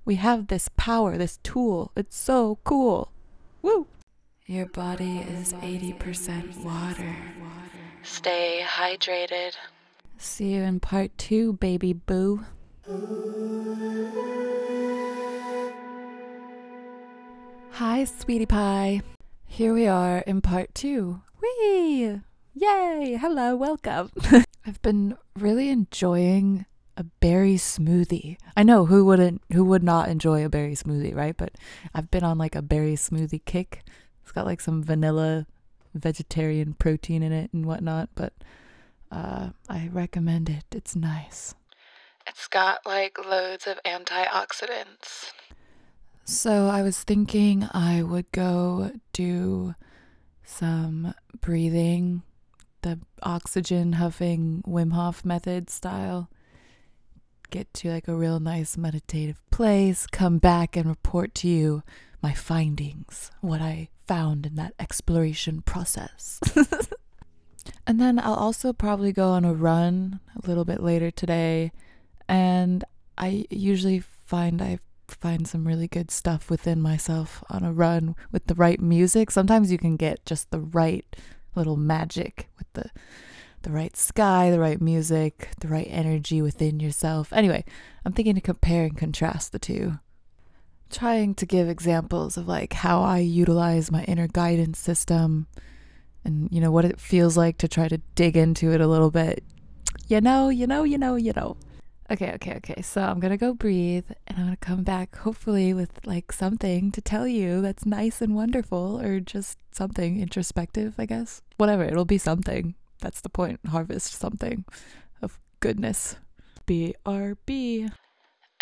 We 0.05 0.15
have 0.15 0.47
this 0.47 0.69
power, 0.75 1.17
this 1.17 1.39
tool. 1.43 1.91
It's 1.95 2.17
so 2.17 2.59
cool. 2.63 3.11
Woo! 3.61 3.87
Your 4.45 4.65
body 4.65 5.19
is 5.19 5.53
80% 5.53 6.63
water. 6.63 7.15
Stay 8.03 8.61
hydrated. 8.65 9.53
See 10.17 10.53
you 10.53 10.61
in 10.63 10.79
part 10.81 11.17
two, 11.17 11.53
baby 11.53 11.93
boo. 11.93 12.43
Hi, 17.77 18.03
sweetie 18.03 18.45
pie. 18.45 19.01
Here 19.47 19.73
we 19.73 19.87
are 19.87 20.19
in 20.19 20.41
part 20.41 20.75
two. 20.75 21.21
Whee! 21.41 22.21
Yay! 22.53 23.17
Hello, 23.19 23.55
welcome. 23.55 24.11
I've 24.67 24.79
been 24.83 25.17
really 25.35 25.69
enjoying 25.69 26.67
a 26.95 27.03
berry 27.03 27.55
smoothie. 27.55 28.37
I 28.55 28.61
know 28.61 28.85
who 28.85 29.03
wouldn't 29.05 29.41
who 29.51 29.65
would 29.65 29.81
not 29.81 30.07
enjoy 30.09 30.45
a 30.45 30.49
berry 30.49 30.75
smoothie, 30.75 31.15
right? 31.15 31.35
But 31.35 31.53
I've 31.95 32.11
been 32.11 32.23
on 32.23 32.37
like 32.37 32.53
a 32.53 32.61
berry 32.61 32.93
smoothie 32.93 33.43
kick. 33.43 33.83
It's 34.21 34.31
got 34.31 34.45
like 34.45 34.61
some 34.61 34.83
vanilla 34.83 35.47
vegetarian 35.95 36.75
protein 36.75 37.23
in 37.23 37.31
it 37.31 37.51
and 37.53 37.65
whatnot, 37.65 38.09
but 38.13 38.33
uh, 39.11 39.49
I 39.67 39.89
recommend 39.91 40.47
it. 40.47 40.65
It's 40.71 40.95
nice. 40.95 41.55
It's 42.27 42.47
got 42.47 42.85
like 42.85 43.17
loads 43.25 43.65
of 43.65 43.79
antioxidants. 43.83 45.31
So 46.25 46.67
I 46.67 46.81
was 46.83 47.03
thinking 47.03 47.67
I 47.73 48.01
would 48.01 48.31
go 48.31 48.91
do 49.11 49.75
some 50.43 51.13
breathing, 51.41 52.23
the 52.81 52.99
oxygen 53.21 53.93
huffing 53.93 54.63
Wim 54.65 54.93
Hof 54.93 55.25
method 55.25 55.69
style. 55.69 56.29
Get 57.49 57.73
to 57.75 57.91
like 57.91 58.07
a 58.07 58.15
real 58.15 58.39
nice 58.39 58.77
meditative 58.77 59.41
place, 59.51 60.07
come 60.07 60.37
back 60.37 60.77
and 60.77 60.87
report 60.87 61.35
to 61.35 61.47
you 61.47 61.83
my 62.21 62.33
findings, 62.33 63.29
what 63.41 63.61
I 63.61 63.89
found 64.07 64.45
in 64.45 64.55
that 64.55 64.73
exploration 64.79 65.61
process. 65.61 66.39
and 67.85 67.99
then 67.99 68.17
I'll 68.17 68.33
also 68.33 68.71
probably 68.71 69.11
go 69.11 69.29
on 69.31 69.43
a 69.43 69.53
run 69.53 70.21
a 70.41 70.47
little 70.47 70.63
bit 70.63 70.81
later 70.81 71.11
today. 71.11 71.73
And 72.29 72.85
I 73.17 73.45
usually 73.49 74.03
find 74.25 74.61
I 74.61 74.79
find 75.07 75.47
some 75.47 75.67
really 75.67 75.87
good 75.87 76.11
stuff 76.11 76.49
within 76.49 76.81
myself 76.81 77.43
on 77.49 77.63
a 77.63 77.73
run 77.73 78.15
with 78.31 78.47
the 78.47 78.55
right 78.55 78.79
music. 78.79 79.31
Sometimes 79.31 79.71
you 79.71 79.77
can 79.77 79.95
get 79.95 80.25
just 80.25 80.51
the 80.51 80.59
right 80.59 81.05
little 81.55 81.77
magic 81.77 82.49
with 82.57 82.71
the 82.73 82.89
the 83.63 83.71
right 83.71 83.95
sky, 83.95 84.51
the 84.51 84.59
right 84.59 84.81
music, 84.81 85.49
the 85.61 85.69
right 85.69 85.87
energy 85.89 86.41
within 86.41 86.81
yourself. 86.81 87.31
Anyway, 87.31 87.63
I'm 88.05 88.11
thinking 88.11 88.35
to 88.35 88.41
compare 88.41 88.83
and 88.83 88.97
contrast 88.97 89.53
the 89.53 89.59
two. 89.59 89.99
Trying 90.89 91.35
to 91.35 91.45
give 91.45 91.69
examples 91.69 92.35
of 92.35 92.47
like 92.47 92.73
how 92.73 93.01
I 93.01 93.19
utilize 93.19 93.89
my 93.89 94.03
inner 94.03 94.27
guidance 94.27 94.79
system 94.79 95.47
and 96.25 96.49
you 96.51 96.61
know 96.61 96.71
what 96.71 96.85
it 96.85 96.99
feels 96.99 97.35
like 97.35 97.57
to 97.59 97.67
try 97.67 97.87
to 97.87 97.97
dig 98.15 98.37
into 98.37 98.71
it 98.71 98.81
a 98.81 98.87
little 98.87 99.11
bit. 99.11 99.43
You 100.07 100.21
know, 100.21 100.49
you 100.49 100.67
know, 100.67 100.83
you 100.83 100.97
know, 100.97 101.15
you 101.15 101.33
know. 101.33 101.57
Okay, 102.11 102.33
okay, 102.33 102.55
okay. 102.57 102.81
So 102.81 103.01
I'm 103.01 103.19
gonna 103.19 103.37
go 103.37 103.53
breathe 103.53 104.05
and 104.27 104.37
I'm 104.37 104.43
gonna 104.45 104.57
come 104.57 104.83
back 104.83 105.15
hopefully 105.17 105.73
with 105.73 106.05
like 106.05 106.31
something 106.31 106.91
to 106.91 107.01
tell 107.01 107.27
you 107.27 107.61
that's 107.61 107.85
nice 107.85 108.21
and 108.21 108.35
wonderful 108.35 108.99
or 109.01 109.19
just 109.19 109.57
something 109.71 110.19
introspective, 110.19 110.95
I 110.97 111.05
guess. 111.05 111.41
Whatever, 111.57 111.83
it'll 111.83 112.05
be 112.05 112.17
something. 112.17 112.75
That's 112.99 113.21
the 113.21 113.29
point. 113.29 113.59
Harvest 113.67 114.13
something 114.13 114.65
of 115.21 115.39
goodness. 115.59 116.17
B 116.65 116.93
R 117.05 117.35
B. 117.45 117.87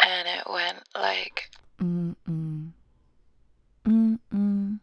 And 0.03 0.27
it 0.27 0.49
went 0.49 0.79
like 0.95 1.49
mm 1.79 2.15
mm. 2.29 2.69
Mm 3.85 4.19
mm. 4.33 4.79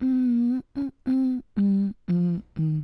Mm 0.00 0.62
mm 0.76 0.92
mm 1.06 1.42
mm 1.56 1.94
mm 2.08 2.42
mm. 2.58 2.82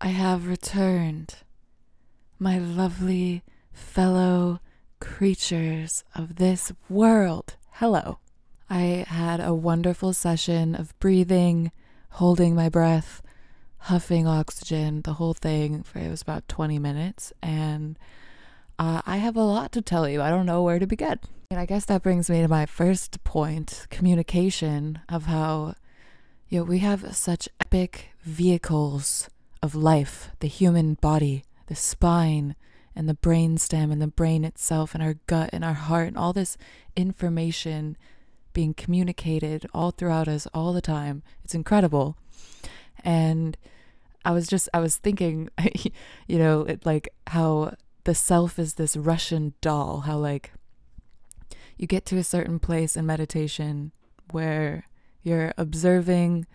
I 0.00 0.08
have 0.08 0.46
returned, 0.46 1.34
my 2.38 2.58
lovely 2.58 3.42
fellow 3.78 4.60
creatures 5.00 6.04
of 6.14 6.36
this 6.36 6.72
world. 6.88 7.56
Hello. 7.72 8.18
I 8.68 9.04
had 9.08 9.40
a 9.40 9.54
wonderful 9.54 10.12
session 10.12 10.74
of 10.74 10.98
breathing, 10.98 11.72
holding 12.10 12.54
my 12.54 12.68
breath, 12.68 13.22
huffing 13.78 14.26
oxygen, 14.26 15.02
the 15.02 15.14
whole 15.14 15.32
thing 15.32 15.82
for 15.82 15.98
it 16.00 16.10
was 16.10 16.22
about 16.22 16.48
20 16.48 16.78
minutes. 16.78 17.32
And 17.42 17.98
uh, 18.78 19.00
I 19.06 19.16
have 19.16 19.36
a 19.36 19.42
lot 19.42 19.72
to 19.72 19.82
tell 19.82 20.08
you. 20.08 20.20
I 20.20 20.30
don't 20.30 20.46
know 20.46 20.62
where 20.62 20.78
to 20.78 20.86
begin. 20.86 21.18
And 21.50 21.58
I 21.58 21.64
guess 21.64 21.86
that 21.86 22.02
brings 22.02 22.28
me 22.28 22.42
to 22.42 22.48
my 22.48 22.66
first 22.66 23.24
point 23.24 23.86
communication 23.90 24.98
of 25.08 25.24
how 25.24 25.74
you 26.48 26.58
know, 26.58 26.64
we 26.64 26.78
have 26.80 27.16
such 27.16 27.48
epic 27.60 28.10
vehicles 28.22 29.28
of 29.62 29.74
life 29.74 30.30
the 30.40 30.48
human 30.48 30.94
body, 30.94 31.44
the 31.66 31.74
spine, 31.74 32.54
and 32.98 33.08
the 33.08 33.14
brain 33.14 33.56
stem 33.56 33.92
and 33.92 34.02
the 34.02 34.08
brain 34.08 34.44
itself 34.44 34.92
and 34.92 35.02
our 35.02 35.14
gut 35.28 35.50
and 35.52 35.64
our 35.64 35.74
heart 35.74 36.08
and 36.08 36.18
all 36.18 36.32
this 36.32 36.58
information 36.96 37.96
being 38.52 38.74
communicated 38.74 39.64
all 39.72 39.92
throughout 39.92 40.26
us 40.26 40.48
all 40.52 40.72
the 40.72 40.80
time. 40.80 41.22
It's 41.44 41.54
incredible. 41.54 42.16
And 43.04 43.56
I 44.24 44.32
was 44.32 44.48
just, 44.48 44.68
I 44.74 44.80
was 44.80 44.96
thinking, 44.96 45.48
you 46.26 46.38
know, 46.38 46.62
it, 46.62 46.84
like 46.84 47.08
how 47.28 47.74
the 48.02 48.16
self 48.16 48.58
is 48.58 48.74
this 48.74 48.96
Russian 48.96 49.54
doll, 49.60 50.00
how 50.00 50.18
like 50.18 50.52
you 51.76 51.86
get 51.86 52.04
to 52.06 52.16
a 52.16 52.24
certain 52.24 52.58
place 52.58 52.96
in 52.96 53.06
meditation 53.06 53.92
where 54.32 54.88
you're 55.22 55.54
observing 55.56 56.46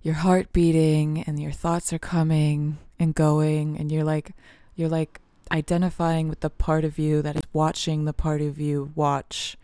your 0.00 0.14
heart 0.14 0.52
beating 0.52 1.24
and 1.26 1.40
your 1.40 1.50
thoughts 1.50 1.92
are 1.92 1.98
coming 1.98 2.78
and 3.00 3.16
going 3.16 3.76
and 3.76 3.90
you're 3.90 4.04
like 4.04 4.30
you're 4.76 4.88
like 4.88 5.20
identifying 5.52 6.28
with 6.28 6.40
the 6.40 6.50
part 6.50 6.84
of 6.84 6.98
you 6.98 7.22
that 7.22 7.36
is 7.36 7.42
watching 7.52 8.04
the 8.04 8.12
part 8.12 8.40
of 8.40 8.60
you 8.60 8.92
watch 8.94 9.56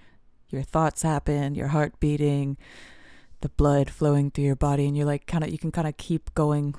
your 0.48 0.62
thoughts 0.62 1.02
happen, 1.02 1.54
your 1.54 1.68
heart 1.68 1.98
beating, 2.00 2.56
the 3.40 3.48
blood 3.50 3.90
flowing 3.90 4.30
through 4.30 4.44
your 4.44 4.56
body, 4.56 4.86
and 4.86 4.96
you're 4.96 5.06
like 5.06 5.26
kind 5.26 5.44
of 5.44 5.50
you 5.50 5.58
can 5.58 5.72
kind 5.72 5.88
of 5.88 5.96
keep 5.96 6.32
going 6.34 6.74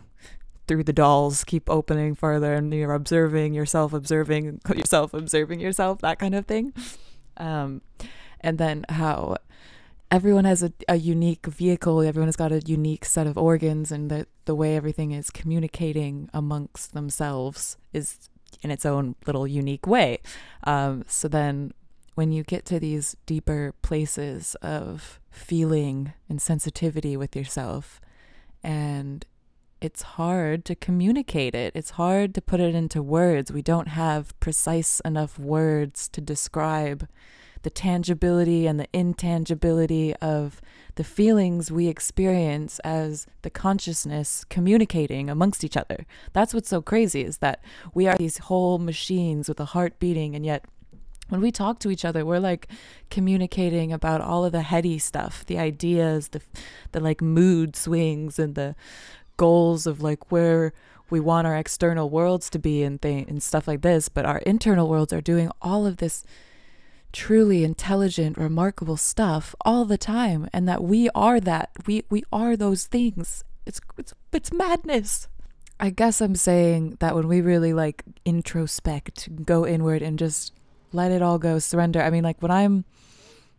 through 0.67 0.83
the 0.83 0.93
dolls, 0.93 1.43
keep 1.43 1.69
opening 1.69 2.13
further, 2.13 2.53
and 2.53 2.73
you're 2.73 2.93
observing 2.93 3.53
yourself, 3.53 3.93
observing 3.93 4.59
yourself, 4.75 5.13
observing 5.13 5.59
yourself, 5.59 5.99
that 5.99 6.19
kind 6.19 6.35
of 6.35 6.45
thing. 6.45 6.73
Um, 7.37 7.81
and 8.41 8.57
then 8.57 8.85
how 8.89 9.37
everyone 10.11 10.45
has 10.45 10.63
a, 10.63 10.73
a 10.87 10.95
unique 10.97 11.45
vehicle, 11.45 12.01
everyone 12.01 12.27
has 12.27 12.35
got 12.35 12.51
a 12.51 12.61
unique 12.65 13.05
set 13.05 13.27
of 13.27 13.37
organs, 13.37 13.91
and 13.91 14.09
the 14.09 14.27
the 14.45 14.55
way 14.55 14.75
everything 14.75 15.11
is 15.11 15.29
communicating 15.29 16.29
amongst 16.33 16.93
themselves 16.93 17.77
is 17.93 18.29
in 18.61 18.71
its 18.71 18.85
own 18.85 19.15
little 19.25 19.47
unique 19.47 19.87
way. 19.87 20.19
Um, 20.63 21.03
so 21.07 21.27
then 21.27 21.73
when 22.15 22.31
you 22.31 22.43
get 22.43 22.65
to 22.65 22.79
these 22.79 23.15
deeper 23.25 23.73
places 23.81 24.55
of 24.61 25.19
feeling 25.29 26.13
and 26.27 26.41
sensitivity 26.41 27.15
with 27.15 27.35
yourself, 27.35 28.01
and 28.63 29.25
it's 29.79 30.01
hard 30.01 30.65
to 30.65 30.75
communicate 30.75 31.53
it. 31.53 31.71
It's 31.75 31.91
hard 31.91 32.33
to 32.35 32.41
put 32.41 32.59
it 32.59 32.73
into 32.73 33.03
words. 33.03 33.51
We 33.51 33.61
don't 33.61 33.89
have 33.89 34.37
precise 34.39 34.99
enough 35.01 35.37
words 35.37 36.09
to 36.09 36.21
describe 36.21 37.07
the 37.63 37.69
tangibility 37.69 38.67
and 38.67 38.79
the 38.79 38.87
intangibility 38.93 40.15
of 40.17 40.61
the 40.95 41.03
feelings 41.03 41.71
we 41.71 41.87
experience 41.87 42.79
as 42.79 43.27
the 43.43 43.49
consciousness 43.49 44.43
communicating 44.45 45.29
amongst 45.29 45.63
each 45.63 45.77
other. 45.77 46.05
That's 46.33 46.53
what's 46.53 46.69
so 46.69 46.81
crazy 46.81 47.21
is 47.23 47.37
that 47.37 47.63
we 47.93 48.07
are 48.07 48.17
these 48.17 48.39
whole 48.39 48.79
machines 48.79 49.47
with 49.47 49.59
a 49.59 49.65
heart 49.65 49.99
beating, 49.99 50.35
and 50.35 50.45
yet 50.45 50.65
when 51.29 51.41
we 51.41 51.51
talk 51.51 51.79
to 51.79 51.91
each 51.91 52.05
other, 52.05 52.25
we're 52.25 52.39
like 52.39 52.67
communicating 53.09 53.91
about 53.91 54.21
all 54.21 54.45
of 54.45 54.53
the 54.53 54.61
heady 54.61 54.97
stuff, 54.97 55.45
the 55.45 55.59
ideas, 55.59 56.29
the 56.29 56.41
the 56.93 56.99
like 56.99 57.21
mood 57.21 57.75
swings 57.75 58.39
and 58.39 58.55
the 58.55 58.75
goals 59.35 59.85
of 59.85 60.01
like 60.01 60.31
where 60.31 60.73
we 61.09 61.19
want 61.19 61.47
our 61.47 61.55
external 61.55 62.09
worlds 62.09 62.49
to 62.49 62.59
be 62.59 62.83
and 62.83 63.01
thing 63.01 63.25
and 63.29 63.41
stuff 63.41 63.67
like 63.67 63.81
this, 63.81 64.09
but 64.09 64.25
our 64.25 64.39
internal 64.39 64.89
worlds 64.89 65.13
are 65.13 65.21
doing 65.21 65.49
all 65.61 65.85
of 65.85 65.97
this 65.97 66.23
truly 67.13 67.63
intelligent, 67.63 68.37
remarkable 68.37 68.97
stuff 68.97 69.55
all 69.61 69.85
the 69.85 69.97
time, 69.97 70.49
and 70.53 70.67
that 70.67 70.83
we 70.83 71.09
are 71.15 71.39
that. 71.39 71.71
We 71.85 72.03
we 72.09 72.23
are 72.31 72.55
those 72.55 72.85
things. 72.85 73.43
It's 73.65 73.81
it's 73.97 74.13
it's 74.31 74.51
madness. 74.51 75.27
I 75.79 75.91
guess 75.91 76.21
I'm 76.21 76.35
saying 76.35 76.97
that 76.99 77.15
when 77.15 77.27
we 77.27 77.41
really 77.41 77.73
like 77.73 78.03
introspect, 78.25 79.45
go 79.45 79.65
inward, 79.65 80.01
and 80.01 80.17
just 80.17 80.53
let 80.91 81.11
it 81.11 81.21
all 81.21 81.37
go, 81.37 81.59
surrender. 81.59 82.01
I 82.01 82.09
mean, 82.09 82.23
like 82.23 82.41
when 82.41 82.51
I'm 82.51 82.85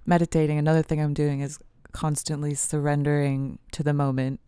meditating, 0.06 0.58
another 0.58 0.82
thing 0.82 1.00
I'm 1.00 1.14
doing 1.14 1.40
is 1.40 1.58
constantly 1.92 2.54
surrendering 2.54 3.58
to 3.72 3.82
the 3.82 3.92
moment 3.92 4.40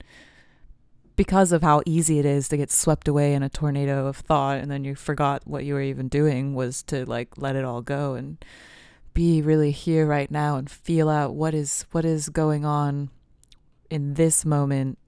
because 1.17 1.53
of 1.53 1.63
how 1.63 1.83
easy 1.85 2.19
it 2.19 2.25
is 2.25 2.49
to 2.49 2.57
get 2.57 2.71
swept 2.71 3.07
away 3.07 3.35
in 3.35 3.43
a 3.43 3.49
tornado 3.49 4.07
of 4.07 4.17
thought 4.17 4.59
and 4.59 4.71
then 4.71 4.85
you 4.85 4.95
forgot 4.95 5.47
what 5.47 5.65
you 5.65 5.75
were 5.75 5.83
even 5.83 6.09
doing 6.09 6.55
was 6.55 6.83
to 6.83 7.05
like 7.05 7.29
let 7.37 7.57
it 7.57 7.65
all 7.65 7.83
go 7.83 8.15
and 8.15 8.43
be 9.15 9.43
really 9.43 9.71
here 9.71 10.07
right 10.07 10.31
now 10.31 10.57
and 10.57 10.71
feel 10.71 11.09
out 11.09 11.35
what 11.35 11.55
is 11.55 11.85
what 11.93 12.05
is 12.05 12.29
going 12.29 12.65
on 12.65 13.11
in 13.91 14.15
this 14.15 14.45
moment 14.45 14.99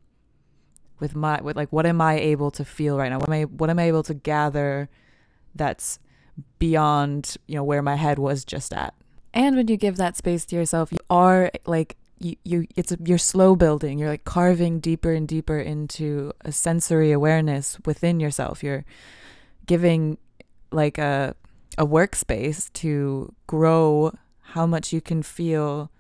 with 0.99 1.15
my 1.15 1.41
with 1.41 1.57
like 1.57 1.73
what 1.73 1.87
am 1.87 2.01
I 2.01 2.19
able 2.19 2.51
to 2.53 2.65
feel 2.65 2.97
right 2.97 3.11
now? 3.11 3.19
What 3.19 3.29
am 3.29 3.35
I 3.35 3.43
what 3.43 3.71
am 3.71 3.79
I 3.79 3.85
able 3.85 4.03
to 4.05 4.15
gather 4.15 4.89
that's 5.55 5.99
beyond, 6.59 7.37
you 7.47 7.57
know, 7.57 7.65
where 7.65 7.83
my 7.83 7.97
head 7.97 8.19
was 8.19 8.45
just 8.45 8.73
at. 8.73 8.95
And 9.35 9.57
when 9.57 9.69
you 9.69 9.77
give 9.77 9.97
that 9.97 10.17
space 10.17 10.45
to 10.47 10.57
yourself, 10.57 10.93
you 10.93 10.99
are 11.09 11.51
like 11.67 11.97
you, 12.19 12.37
you 12.45 12.67
it's 12.77 12.95
you're 13.05 13.19
slow 13.19 13.57
building. 13.57 13.99
You're 13.99 14.11
like 14.11 14.25
carving 14.25 14.79
deeper 14.81 15.13
and 15.13 15.27
deeper 15.27 15.59
into 15.59 16.33
a 16.43 16.53
sensory 16.53 17.13
awareness 17.13 17.79
within 17.85 18.21
yourself. 18.21 18.63
You're 18.63 18.85
giving 19.67 20.19
like 20.71 20.99
a 20.99 21.35
a 21.79 21.87
workspace 21.87 22.73
to 22.75 23.35
grow 23.47 24.15
how 24.41 24.67
much 24.67 24.93
you 24.93 25.01
can 25.01 25.23
feel 25.23 25.91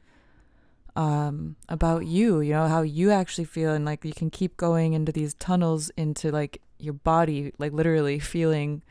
um, 0.95 1.57
about 1.69 2.07
you, 2.07 2.41
you 2.41 2.52
know, 2.52 2.69
how 2.69 2.83
you 2.83 3.11
actually 3.11 3.45
feel. 3.45 3.73
And 3.73 3.85
like 3.85 4.05
you 4.05 4.12
can 4.12 4.31
keep 4.31 4.57
going 4.57 4.93
into 4.93 5.12
these 5.12 5.35
tunnels 5.35 5.91
into 5.97 6.31
like 6.31 6.61
your 6.79 6.95
body, 6.95 7.52
like 7.59 7.73
literally 7.73 8.19
feeling 8.19 8.83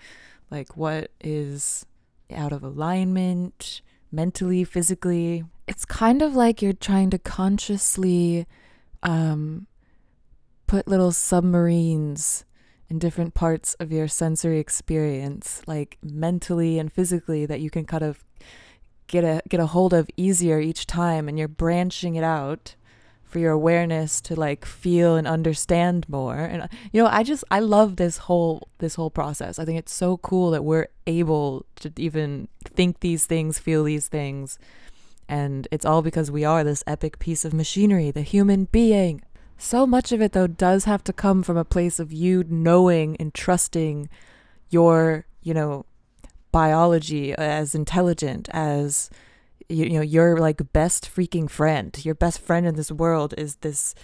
like 0.50 0.76
what 0.76 1.12
is 1.22 1.86
out 2.34 2.52
of 2.52 2.64
alignment 2.64 3.82
mentally, 4.12 4.64
physically. 4.64 5.44
It's 5.68 5.86
kind 5.86 6.22
of 6.22 6.36
like 6.36 6.62
you're 6.62 6.74
trying 6.74 7.10
to 7.12 7.20
consciously 7.20 8.46
um, 9.04 9.68
put 10.68 10.88
little 10.88 11.12
submarines 11.12 12.46
in 12.92 13.00
different 13.00 13.34
parts 13.34 13.74
of 13.76 13.90
your 13.90 14.10
sensory 14.10 14.60
experience, 14.60 15.62
like 15.66 15.98
mentally 16.04 16.78
and 16.78 16.92
physically, 16.92 17.46
that 17.46 17.62
you 17.62 17.70
can 17.70 17.86
kind 17.86 18.04
of 18.04 18.26
get 19.08 19.24
a 19.24 19.42
get 19.48 19.62
a 19.62 19.68
hold 19.68 19.94
of 19.94 20.10
easier 20.18 20.60
each 20.60 20.86
time 20.86 21.30
and 21.30 21.40
you're 21.40 21.48
branching 21.48 22.16
it 22.16 22.24
out 22.24 22.76
for 23.24 23.40
your 23.40 23.54
awareness 23.54 24.20
to 24.20 24.38
like 24.38 24.66
feel 24.66 25.16
and 25.16 25.26
understand 25.26 26.06
more. 26.10 26.36
And 26.36 26.68
you 26.92 27.02
know 27.02 27.10
i 27.10 27.24
just 27.24 27.46
i 27.50 27.62
love 27.62 27.96
this 27.96 28.18
whole 28.28 28.68
this 28.80 28.96
whole 28.96 29.10
process. 29.10 29.58
I 29.58 29.64
think 29.64 29.80
it's 29.80 29.94
so 29.94 30.18
cool 30.18 30.52
that 30.52 30.66
we're 30.66 30.90
able 31.08 31.66
to 31.78 31.94
even 31.96 32.50
think 32.66 33.00
these 33.00 33.26
things 33.26 33.58
feel 33.58 33.86
these 33.86 34.10
things. 34.10 34.60
And 35.30 35.66
it's 35.72 35.86
all 35.86 36.02
because 36.02 36.30
we 36.30 36.44
are 36.44 36.66
this 36.66 36.84
epic 36.86 37.20
piece 37.20 37.46
of 37.46 37.54
machinery 37.54 38.12
the 38.12 38.22
human 38.22 38.66
being 38.66 39.22
so 39.62 39.86
much 39.86 40.12
of 40.12 40.22
it 40.22 40.32
though 40.34 40.48
does 40.48 40.86
have 40.86 41.04
to 41.04 41.14
come 41.14 41.44
from 41.44 41.56
a 41.56 41.66
place 41.66 42.00
of 42.00 42.12
you 42.12 42.44
knowing 42.50 43.16
and 43.18 43.34
trusting 43.34 44.10
your 44.70 45.26
you 45.44 45.54
know 45.54 45.86
biology 46.52 47.34
as 47.34 47.74
intelligent 47.76 48.50
as 48.52 49.10
you, 49.70 49.86
you 49.86 49.94
know 49.94 50.02
your 50.02 50.38
like 50.38 50.74
best 50.74 51.10
freaking 51.14 51.50
friend. 51.50 52.04
Your 52.04 52.16
best 52.16 52.40
friend 52.40 52.66
in 52.66 52.76
this 52.76 52.92
world 52.92 53.34
is 53.38 53.58
this 53.58 53.96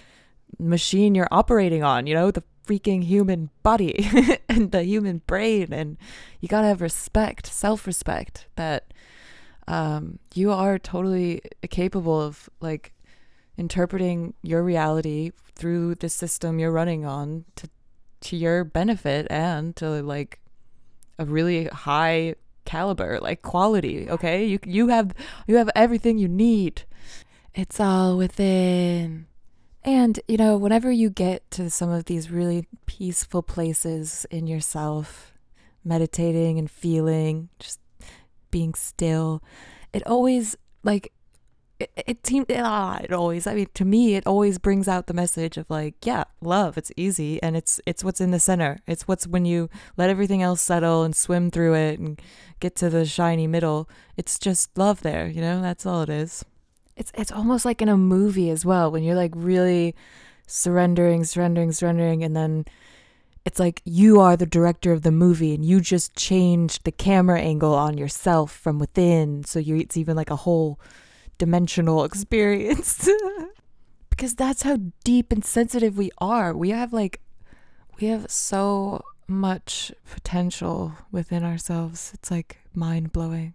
machine 0.60 1.14
you're 1.14 1.28
operating 1.32 1.84
on 1.84 2.08
you 2.08 2.14
know 2.14 2.32
the 2.32 2.44
freaking 2.66 3.04
human 3.04 3.50
body 3.64 4.10
and 4.50 4.72
the 4.72 4.84
human 4.84 5.22
brain. 5.26 5.74
And 5.74 5.98
you 6.40 6.48
got 6.48 6.62
to 6.62 6.68
have 6.68 6.82
respect 6.82 7.48
self-respect 7.48 8.48
that 8.56 8.94
um, 9.68 10.20
you 10.34 10.52
are 10.52 10.78
totally 10.78 11.42
capable 11.70 12.22
of 12.22 12.50
like 12.62 12.94
interpreting 13.58 14.34
your 14.42 14.64
reality 14.64 15.32
through 15.56 15.96
the 15.96 16.10
system 16.10 16.60
you're 16.60 16.72
running 16.72 17.06
on 17.06 17.46
to 17.56 17.70
to 18.20 18.36
your 18.36 18.64
benefit 18.64 19.28
and 19.30 19.76
to 19.76 20.02
like 20.04 20.40
a 21.20 21.26
really 21.26 21.66
high 21.66 22.36
caliber, 22.66 23.20
like 23.20 23.42
quality, 23.42 24.10
okay? 24.10 24.46
You 24.46 24.60
you 24.66 24.88
have 24.90 25.14
you 25.48 25.56
have 25.56 25.70
everything 25.76 26.18
you 26.18 26.28
need. 26.28 26.84
It's 27.54 27.80
all 27.80 28.18
within. 28.18 29.26
And, 29.84 30.20
you 30.28 30.36
know, 30.38 30.58
whenever 30.58 30.92
you 30.92 31.10
get 31.10 31.50
to 31.52 31.70
some 31.70 31.90
of 31.90 32.06
these 32.06 32.30
really 32.30 32.68
peaceful 32.86 33.42
places 33.42 34.26
in 34.30 34.46
yourself, 34.46 35.32
meditating 35.84 36.60
and 36.60 36.70
feeling, 36.70 37.50
just 37.58 37.80
being 38.52 38.74
still, 38.74 39.42
it 39.94 40.06
always 40.06 40.58
like 40.84 41.14
it, 41.80 41.92
it 41.96 42.26
seems 42.26 42.46
ah, 42.56 43.00
it 43.04 43.12
always 43.12 43.46
i 43.46 43.54
mean 43.54 43.68
to 43.74 43.86
me 43.86 44.16
it 44.16 44.26
always 44.26 44.58
brings 44.58 44.88
out 44.88 45.08
the 45.08 45.14
message 45.14 45.58
of 45.58 45.70
like 45.70 45.94
yeah 46.06 46.24
love 46.42 46.78
it's 46.78 46.92
easy 46.98 47.42
and 47.44 47.56
it's 47.56 47.80
it's 47.86 48.04
what's 48.04 48.22
in 48.22 48.32
the 48.32 48.40
center. 48.40 48.80
It's 48.88 49.08
what's 49.08 49.28
when 49.28 49.46
you 49.46 49.70
let 49.96 50.10
everything 50.10 50.42
else 50.42 50.62
settle 50.62 51.04
and 51.04 51.16
swim 51.16 51.52
through 51.52 51.76
it 51.76 52.00
and 52.00 52.22
get 52.60 52.76
to 52.78 52.90
the 52.90 53.06
shiny 53.06 53.48
middle 53.48 53.90
it's 54.16 54.40
just 54.40 54.76
love 54.78 55.02
there 55.02 55.28
you 55.28 55.42
know 55.42 55.62
that's 55.62 55.86
all 55.86 56.02
it 56.02 56.10
is. 56.10 56.44
It's 56.96 57.12
it's 57.16 57.32
almost 57.32 57.66
like 57.66 57.82
in 57.82 57.90
a 57.90 57.98
movie 57.98 58.50
as 58.50 58.66
well 58.66 58.92
when 58.92 59.04
you're 59.04 59.16
like 59.16 59.34
really 59.36 59.96
surrendering 60.48 61.24
surrendering 61.24 61.72
surrendering 61.72 62.24
and 62.24 62.36
then 62.36 62.66
it's 63.46 63.60
like 63.60 63.82
you 63.86 64.20
are 64.20 64.36
the 64.36 64.46
director 64.46 64.92
of 64.92 65.04
the 65.04 65.12
movie 65.12 65.54
and 65.54 65.64
you 65.64 65.80
just 65.80 66.16
changed 66.16 66.84
the 66.84 66.92
camera 66.92 67.40
angle 67.40 67.74
on 67.74 67.98
yourself 67.98 68.52
from 68.52 68.80
within 68.80 69.44
so 69.44 69.60
you 69.60 69.78
it's 69.78 69.98
even 69.98 70.16
like 70.16 70.32
a 70.32 70.36
whole 70.36 70.80
dimensional 71.38 72.04
experience. 72.04 73.10
because 74.18 74.34
that's 74.34 74.64
how 74.64 74.80
deep 75.04 75.32
and 75.32 75.46
sensitive 75.46 75.98
we 75.98 76.10
are. 76.18 76.54
We 76.54 76.72
have 76.72 76.92
like 76.92 77.22
we 78.00 78.08
have 78.08 78.30
so 78.32 79.04
much 79.28 79.92
potential 80.12 80.94
within 81.12 81.44
ourselves. 81.44 82.12
It's 82.16 82.32
like 82.32 82.58
mind 82.74 83.12
blowing. 83.12 83.54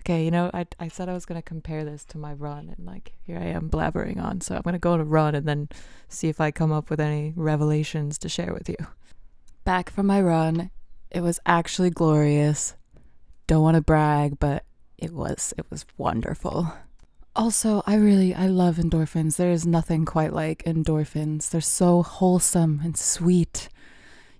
Okay, 0.00 0.24
you 0.24 0.30
know, 0.30 0.50
I 0.54 0.66
I 0.78 0.88
said 0.88 1.08
I 1.08 1.14
was 1.14 1.26
gonna 1.26 1.42
compare 1.42 1.84
this 1.84 2.04
to 2.06 2.18
my 2.18 2.32
run, 2.32 2.72
and 2.76 2.86
like 2.86 3.12
here 3.22 3.38
I 3.38 3.46
am 3.46 3.68
blabbering 3.68 4.22
on. 4.22 4.40
So 4.40 4.54
I'm 4.54 4.62
gonna 4.62 4.78
go 4.78 4.92
on 4.92 5.00
a 5.00 5.04
run 5.04 5.34
and 5.34 5.46
then 5.46 5.68
see 6.08 6.28
if 6.28 6.40
I 6.40 6.52
come 6.52 6.70
up 6.70 6.88
with 6.88 7.00
any 7.00 7.32
revelations 7.34 8.18
to 8.18 8.28
share 8.28 8.52
with 8.52 8.68
you. 8.68 8.76
Back 9.64 9.90
from 9.90 10.06
my 10.06 10.20
run, 10.20 10.70
it 11.10 11.22
was 11.22 11.40
actually 11.44 11.90
glorious. 11.90 12.76
Don't 13.48 13.62
want 13.62 13.74
to 13.74 13.82
brag, 13.82 14.38
but 14.38 14.64
it 14.96 15.12
was 15.12 15.52
it 15.58 15.66
was 15.70 15.84
wonderful. 15.96 16.72
Also, 17.34 17.82
I 17.86 17.94
really 17.94 18.34
I 18.34 18.46
love 18.46 18.76
endorphins. 18.76 19.36
There 19.36 19.50
is 19.50 19.66
nothing 19.66 20.04
quite 20.04 20.34
like 20.34 20.62
endorphins. 20.64 21.48
They're 21.48 21.62
so 21.62 22.02
wholesome 22.02 22.80
and 22.84 22.96
sweet. 22.96 23.70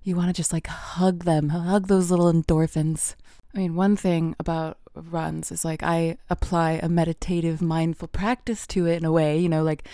You 0.02 0.14
want 0.14 0.28
to 0.28 0.34
just 0.34 0.52
like 0.52 0.66
hug 0.66 1.24
them, 1.24 1.48
hug 1.48 1.86
those 1.86 2.10
little 2.10 2.30
endorphins. 2.30 3.14
I 3.54 3.58
mean, 3.58 3.76
one 3.76 3.96
thing 3.96 4.36
about 4.38 4.78
runs 4.94 5.50
is 5.50 5.64
like 5.64 5.82
I 5.82 6.18
apply 6.28 6.80
a 6.82 6.88
meditative 6.88 7.62
mindful 7.62 8.08
practice 8.08 8.66
to 8.68 8.86
it 8.86 8.96
in 8.96 9.06
a 9.06 9.12
way, 9.12 9.38
you 9.38 9.48
know, 9.48 9.62
like 9.62 9.88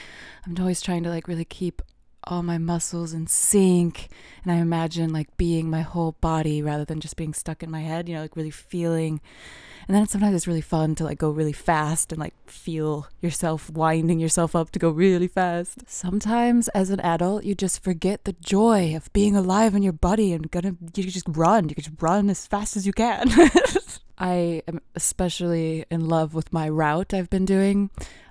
I'm 0.44 0.56
always 0.58 0.80
trying 0.80 1.04
to 1.04 1.10
like 1.10 1.28
really 1.28 1.44
keep 1.44 1.82
all 2.24 2.42
my 2.42 2.58
muscles 2.58 3.12
in 3.12 3.26
sync 3.26 4.08
and 4.42 4.52
I 4.52 4.56
imagine 4.56 5.12
like 5.12 5.36
being 5.36 5.70
my 5.70 5.82
whole 5.82 6.12
body 6.20 6.62
rather 6.62 6.84
than 6.84 7.00
just 7.00 7.16
being 7.16 7.32
stuck 7.32 7.62
in 7.62 7.70
my 7.70 7.80
head, 7.80 8.08
you 8.08 8.14
know, 8.16 8.22
like 8.22 8.36
really 8.36 8.50
feeling 8.50 9.20
and 9.88 9.96
then 9.96 10.06
sometimes 10.06 10.36
it's 10.36 10.46
really 10.46 10.60
fun 10.60 10.94
to 10.96 11.04
like 11.04 11.16
go 11.16 11.30
really 11.30 11.54
fast 11.54 12.12
and 12.12 12.20
like 12.20 12.34
feel 12.46 13.08
yourself 13.22 13.70
winding 13.70 14.20
yourself 14.20 14.54
up 14.54 14.70
to 14.72 14.78
go 14.78 14.90
really 14.90 15.28
fast. 15.28 15.88
Sometimes 15.88 16.68
as 16.68 16.90
an 16.90 17.00
adult, 17.00 17.44
you 17.44 17.54
just 17.54 17.82
forget 17.82 18.24
the 18.24 18.34
joy 18.34 18.94
of 18.94 19.10
being 19.14 19.34
alive 19.34 19.74
in 19.74 19.82
your 19.82 19.94
body 19.94 20.34
and 20.34 20.50
gonna 20.50 20.76
you 20.94 21.04
just 21.04 21.24
run. 21.26 21.70
You 21.70 21.74
can 21.74 21.84
just 21.84 22.02
run 22.02 22.28
as 22.28 22.46
fast 22.46 22.76
as 22.76 22.86
you 22.86 22.92
can. 22.92 23.30
I 24.18 24.62
am 24.68 24.82
especially 24.94 25.86
in 25.90 26.06
love 26.06 26.34
with 26.34 26.52
my 26.52 26.68
route 26.68 27.14
I've 27.14 27.30
been 27.30 27.46
doing. 27.46 27.88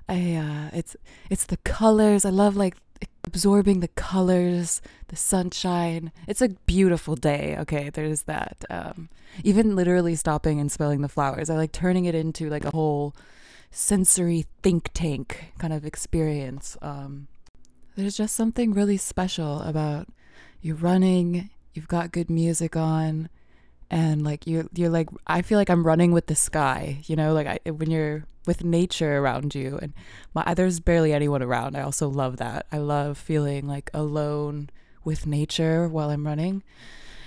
I 0.08 0.34
uh 0.36 0.76
it's 0.76 0.96
it's 1.28 1.46
the 1.46 1.56
colors. 1.58 2.24
I 2.24 2.30
love 2.30 2.54
like 2.54 2.76
absorbing 3.24 3.80
the 3.80 3.88
colors, 3.88 4.80
the 5.08 5.16
sunshine. 5.16 6.12
It's 6.26 6.42
a 6.42 6.50
beautiful 6.66 7.14
day. 7.14 7.56
Okay, 7.58 7.90
there's 7.90 8.22
that. 8.22 8.64
Um, 8.70 9.08
even 9.44 9.76
literally 9.76 10.14
stopping 10.14 10.58
and 10.60 10.72
smelling 10.72 11.02
the 11.02 11.08
flowers. 11.08 11.50
I 11.50 11.56
like 11.56 11.72
turning 11.72 12.06
it 12.06 12.14
into 12.14 12.48
like 12.48 12.64
a 12.64 12.70
whole 12.70 13.14
sensory 13.70 14.46
think 14.62 14.90
tank 14.94 15.52
kind 15.58 15.72
of 15.72 15.84
experience. 15.84 16.76
Um, 16.80 17.28
there's 17.96 18.16
just 18.16 18.34
something 18.34 18.72
really 18.72 18.96
special 18.96 19.60
about 19.62 20.08
you 20.60 20.74
running 20.74 21.50
you've 21.78 21.88
got 21.88 22.10
good 22.10 22.28
music 22.28 22.74
on 22.74 23.28
and 23.90 24.24
like 24.24 24.46
you 24.46 24.68
you're 24.74 24.90
like 24.90 25.08
I 25.26 25.42
feel 25.42 25.58
like 25.58 25.70
I'm 25.70 25.86
running 25.86 26.12
with 26.12 26.26
the 26.26 26.34
sky, 26.34 27.00
you 27.06 27.16
know, 27.16 27.32
like 27.32 27.46
I, 27.46 27.70
when 27.70 27.90
you're 27.90 28.24
with 28.46 28.64
nature 28.64 29.18
around 29.18 29.54
you 29.54 29.78
and 29.80 29.92
my, 30.34 30.54
there's 30.54 30.80
barely 30.80 31.12
anyone 31.12 31.42
around. 31.42 31.76
I 31.76 31.82
also 31.82 32.08
love 32.08 32.38
that. 32.38 32.66
I 32.72 32.78
love 32.78 33.18
feeling 33.18 33.66
like 33.66 33.90
alone 33.92 34.70
with 35.04 35.26
nature 35.26 35.88
while 35.88 36.10
I'm 36.10 36.26
running 36.26 36.62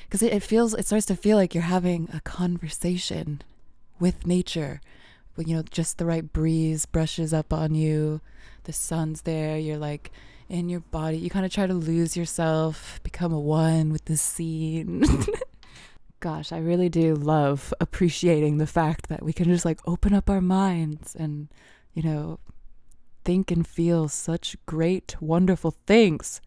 because 0.04 0.22
it, 0.22 0.34
it 0.34 0.44
feels 0.44 0.74
it 0.74 0.86
starts 0.86 1.06
to 1.08 1.16
feel 1.16 1.38
like 1.38 1.54
you're 1.56 1.64
having 1.64 2.10
a 2.14 2.22
conversation 2.22 3.42
with 4.00 4.26
nature. 4.26 4.82
You 5.38 5.56
know, 5.56 5.64
just 5.64 5.98
the 5.98 6.06
right 6.06 6.32
breeze 6.32 6.86
brushes 6.86 7.34
up 7.34 7.52
on 7.54 7.74
you, 7.74 8.22
the 8.66 8.74
sun's 8.74 9.22
there, 9.22 9.58
you're 9.58 9.78
like 9.78 10.12
in 10.50 10.70
your 10.70 10.82
body. 10.82 11.18
You 11.18 11.30
kind 11.30 11.46
of 11.46 11.52
try 11.52 11.66
to 11.66 11.74
lose 11.74 12.18
yourself, 12.18 13.00
become 13.04 13.34
a 13.34 13.40
one 13.40 13.92
with 13.92 14.06
the 14.06 14.18
scene. 14.18 15.06
Gosh, 16.22 16.52
I 16.52 16.60
really 16.60 16.88
do 16.88 17.16
love 17.16 17.74
appreciating 17.82 18.60
the 18.60 18.68
fact 18.68 19.10
that 19.10 19.24
we 19.24 19.34
can 19.34 19.46
just 19.46 19.66
like 19.66 19.80
open 19.88 20.14
up 20.14 20.30
our 20.30 20.40
minds 20.40 21.16
and, 21.16 21.50
you 21.94 22.04
know, 22.04 22.40
think 23.26 23.50
and 23.50 23.66
feel 23.66 24.08
such 24.08 24.56
great, 24.68 25.20
wonderful 25.20 25.72
things. 25.88 26.40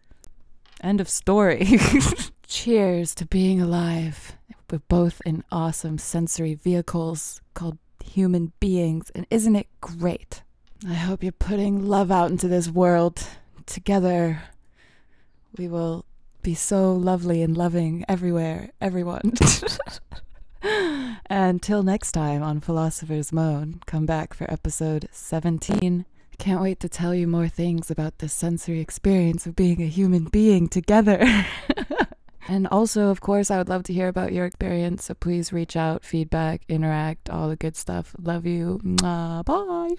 End 0.81 1.01
of 1.01 1.09
story. 1.09 1.77
Cheers 2.47 3.13
to 3.15 3.25
being 3.25 3.61
alive. 3.61 4.37
We're 4.71 4.79
both 4.87 5.21
in 5.25 5.43
awesome 5.51 5.97
sensory 5.97 6.53
vehicles 6.53 7.41
called 7.53 7.77
human 8.01 8.53
beings, 8.61 9.11
and 9.13 9.27
isn't 9.29 9.57
it 9.57 9.67
great? 9.81 10.41
I 10.87 10.93
hope 10.93 11.21
you're 11.21 11.33
putting 11.33 11.85
love 11.85 12.11
out 12.11 12.31
into 12.31 12.47
this 12.47 12.69
world. 12.69 13.21
Together, 13.65 14.41
we 15.57 15.67
will 15.67 16.05
be 16.45 16.53
so 16.53 16.93
lovely 16.93 17.41
and 17.41 17.57
loving 17.57 18.05
everywhere, 18.07 18.69
everyone. 18.79 19.33
Until 21.29 21.81
next 21.81 22.11
time 22.11 22.43
on 22.43 22.61
Philosopher's 22.61 23.33
Moan, 23.33 23.81
come 23.87 24.05
back 24.05 24.35
for 24.35 24.49
episode 24.51 25.09
17. 25.11 26.05
Can't 26.37 26.61
wait 26.61 26.79
to 26.81 26.87
tell 26.87 27.15
you 27.15 27.27
more 27.27 27.47
things 27.47 27.89
about 27.89 28.19
the 28.19 28.29
sensory 28.29 28.79
experience 28.79 29.47
of 29.47 29.55
being 29.55 29.81
a 29.81 29.87
human 29.87 30.25
being 30.25 30.67
together. 30.67 31.25
and 32.47 32.67
also, 32.67 33.07
of 33.09 33.21
course, 33.21 33.49
I 33.49 33.57
would 33.57 33.69
love 33.69 33.81
to 33.85 33.93
hear 33.93 34.07
about 34.07 34.31
your 34.31 34.45
experience. 34.45 35.05
So 35.05 35.15
please 35.15 35.51
reach 35.51 35.75
out, 35.75 36.05
feedback, 36.05 36.61
interact, 36.69 37.27
all 37.27 37.49
the 37.49 37.55
good 37.55 37.75
stuff. 37.75 38.15
Love 38.21 38.45
you. 38.45 38.79
Mwah, 38.83 39.43
bye. 39.45 39.95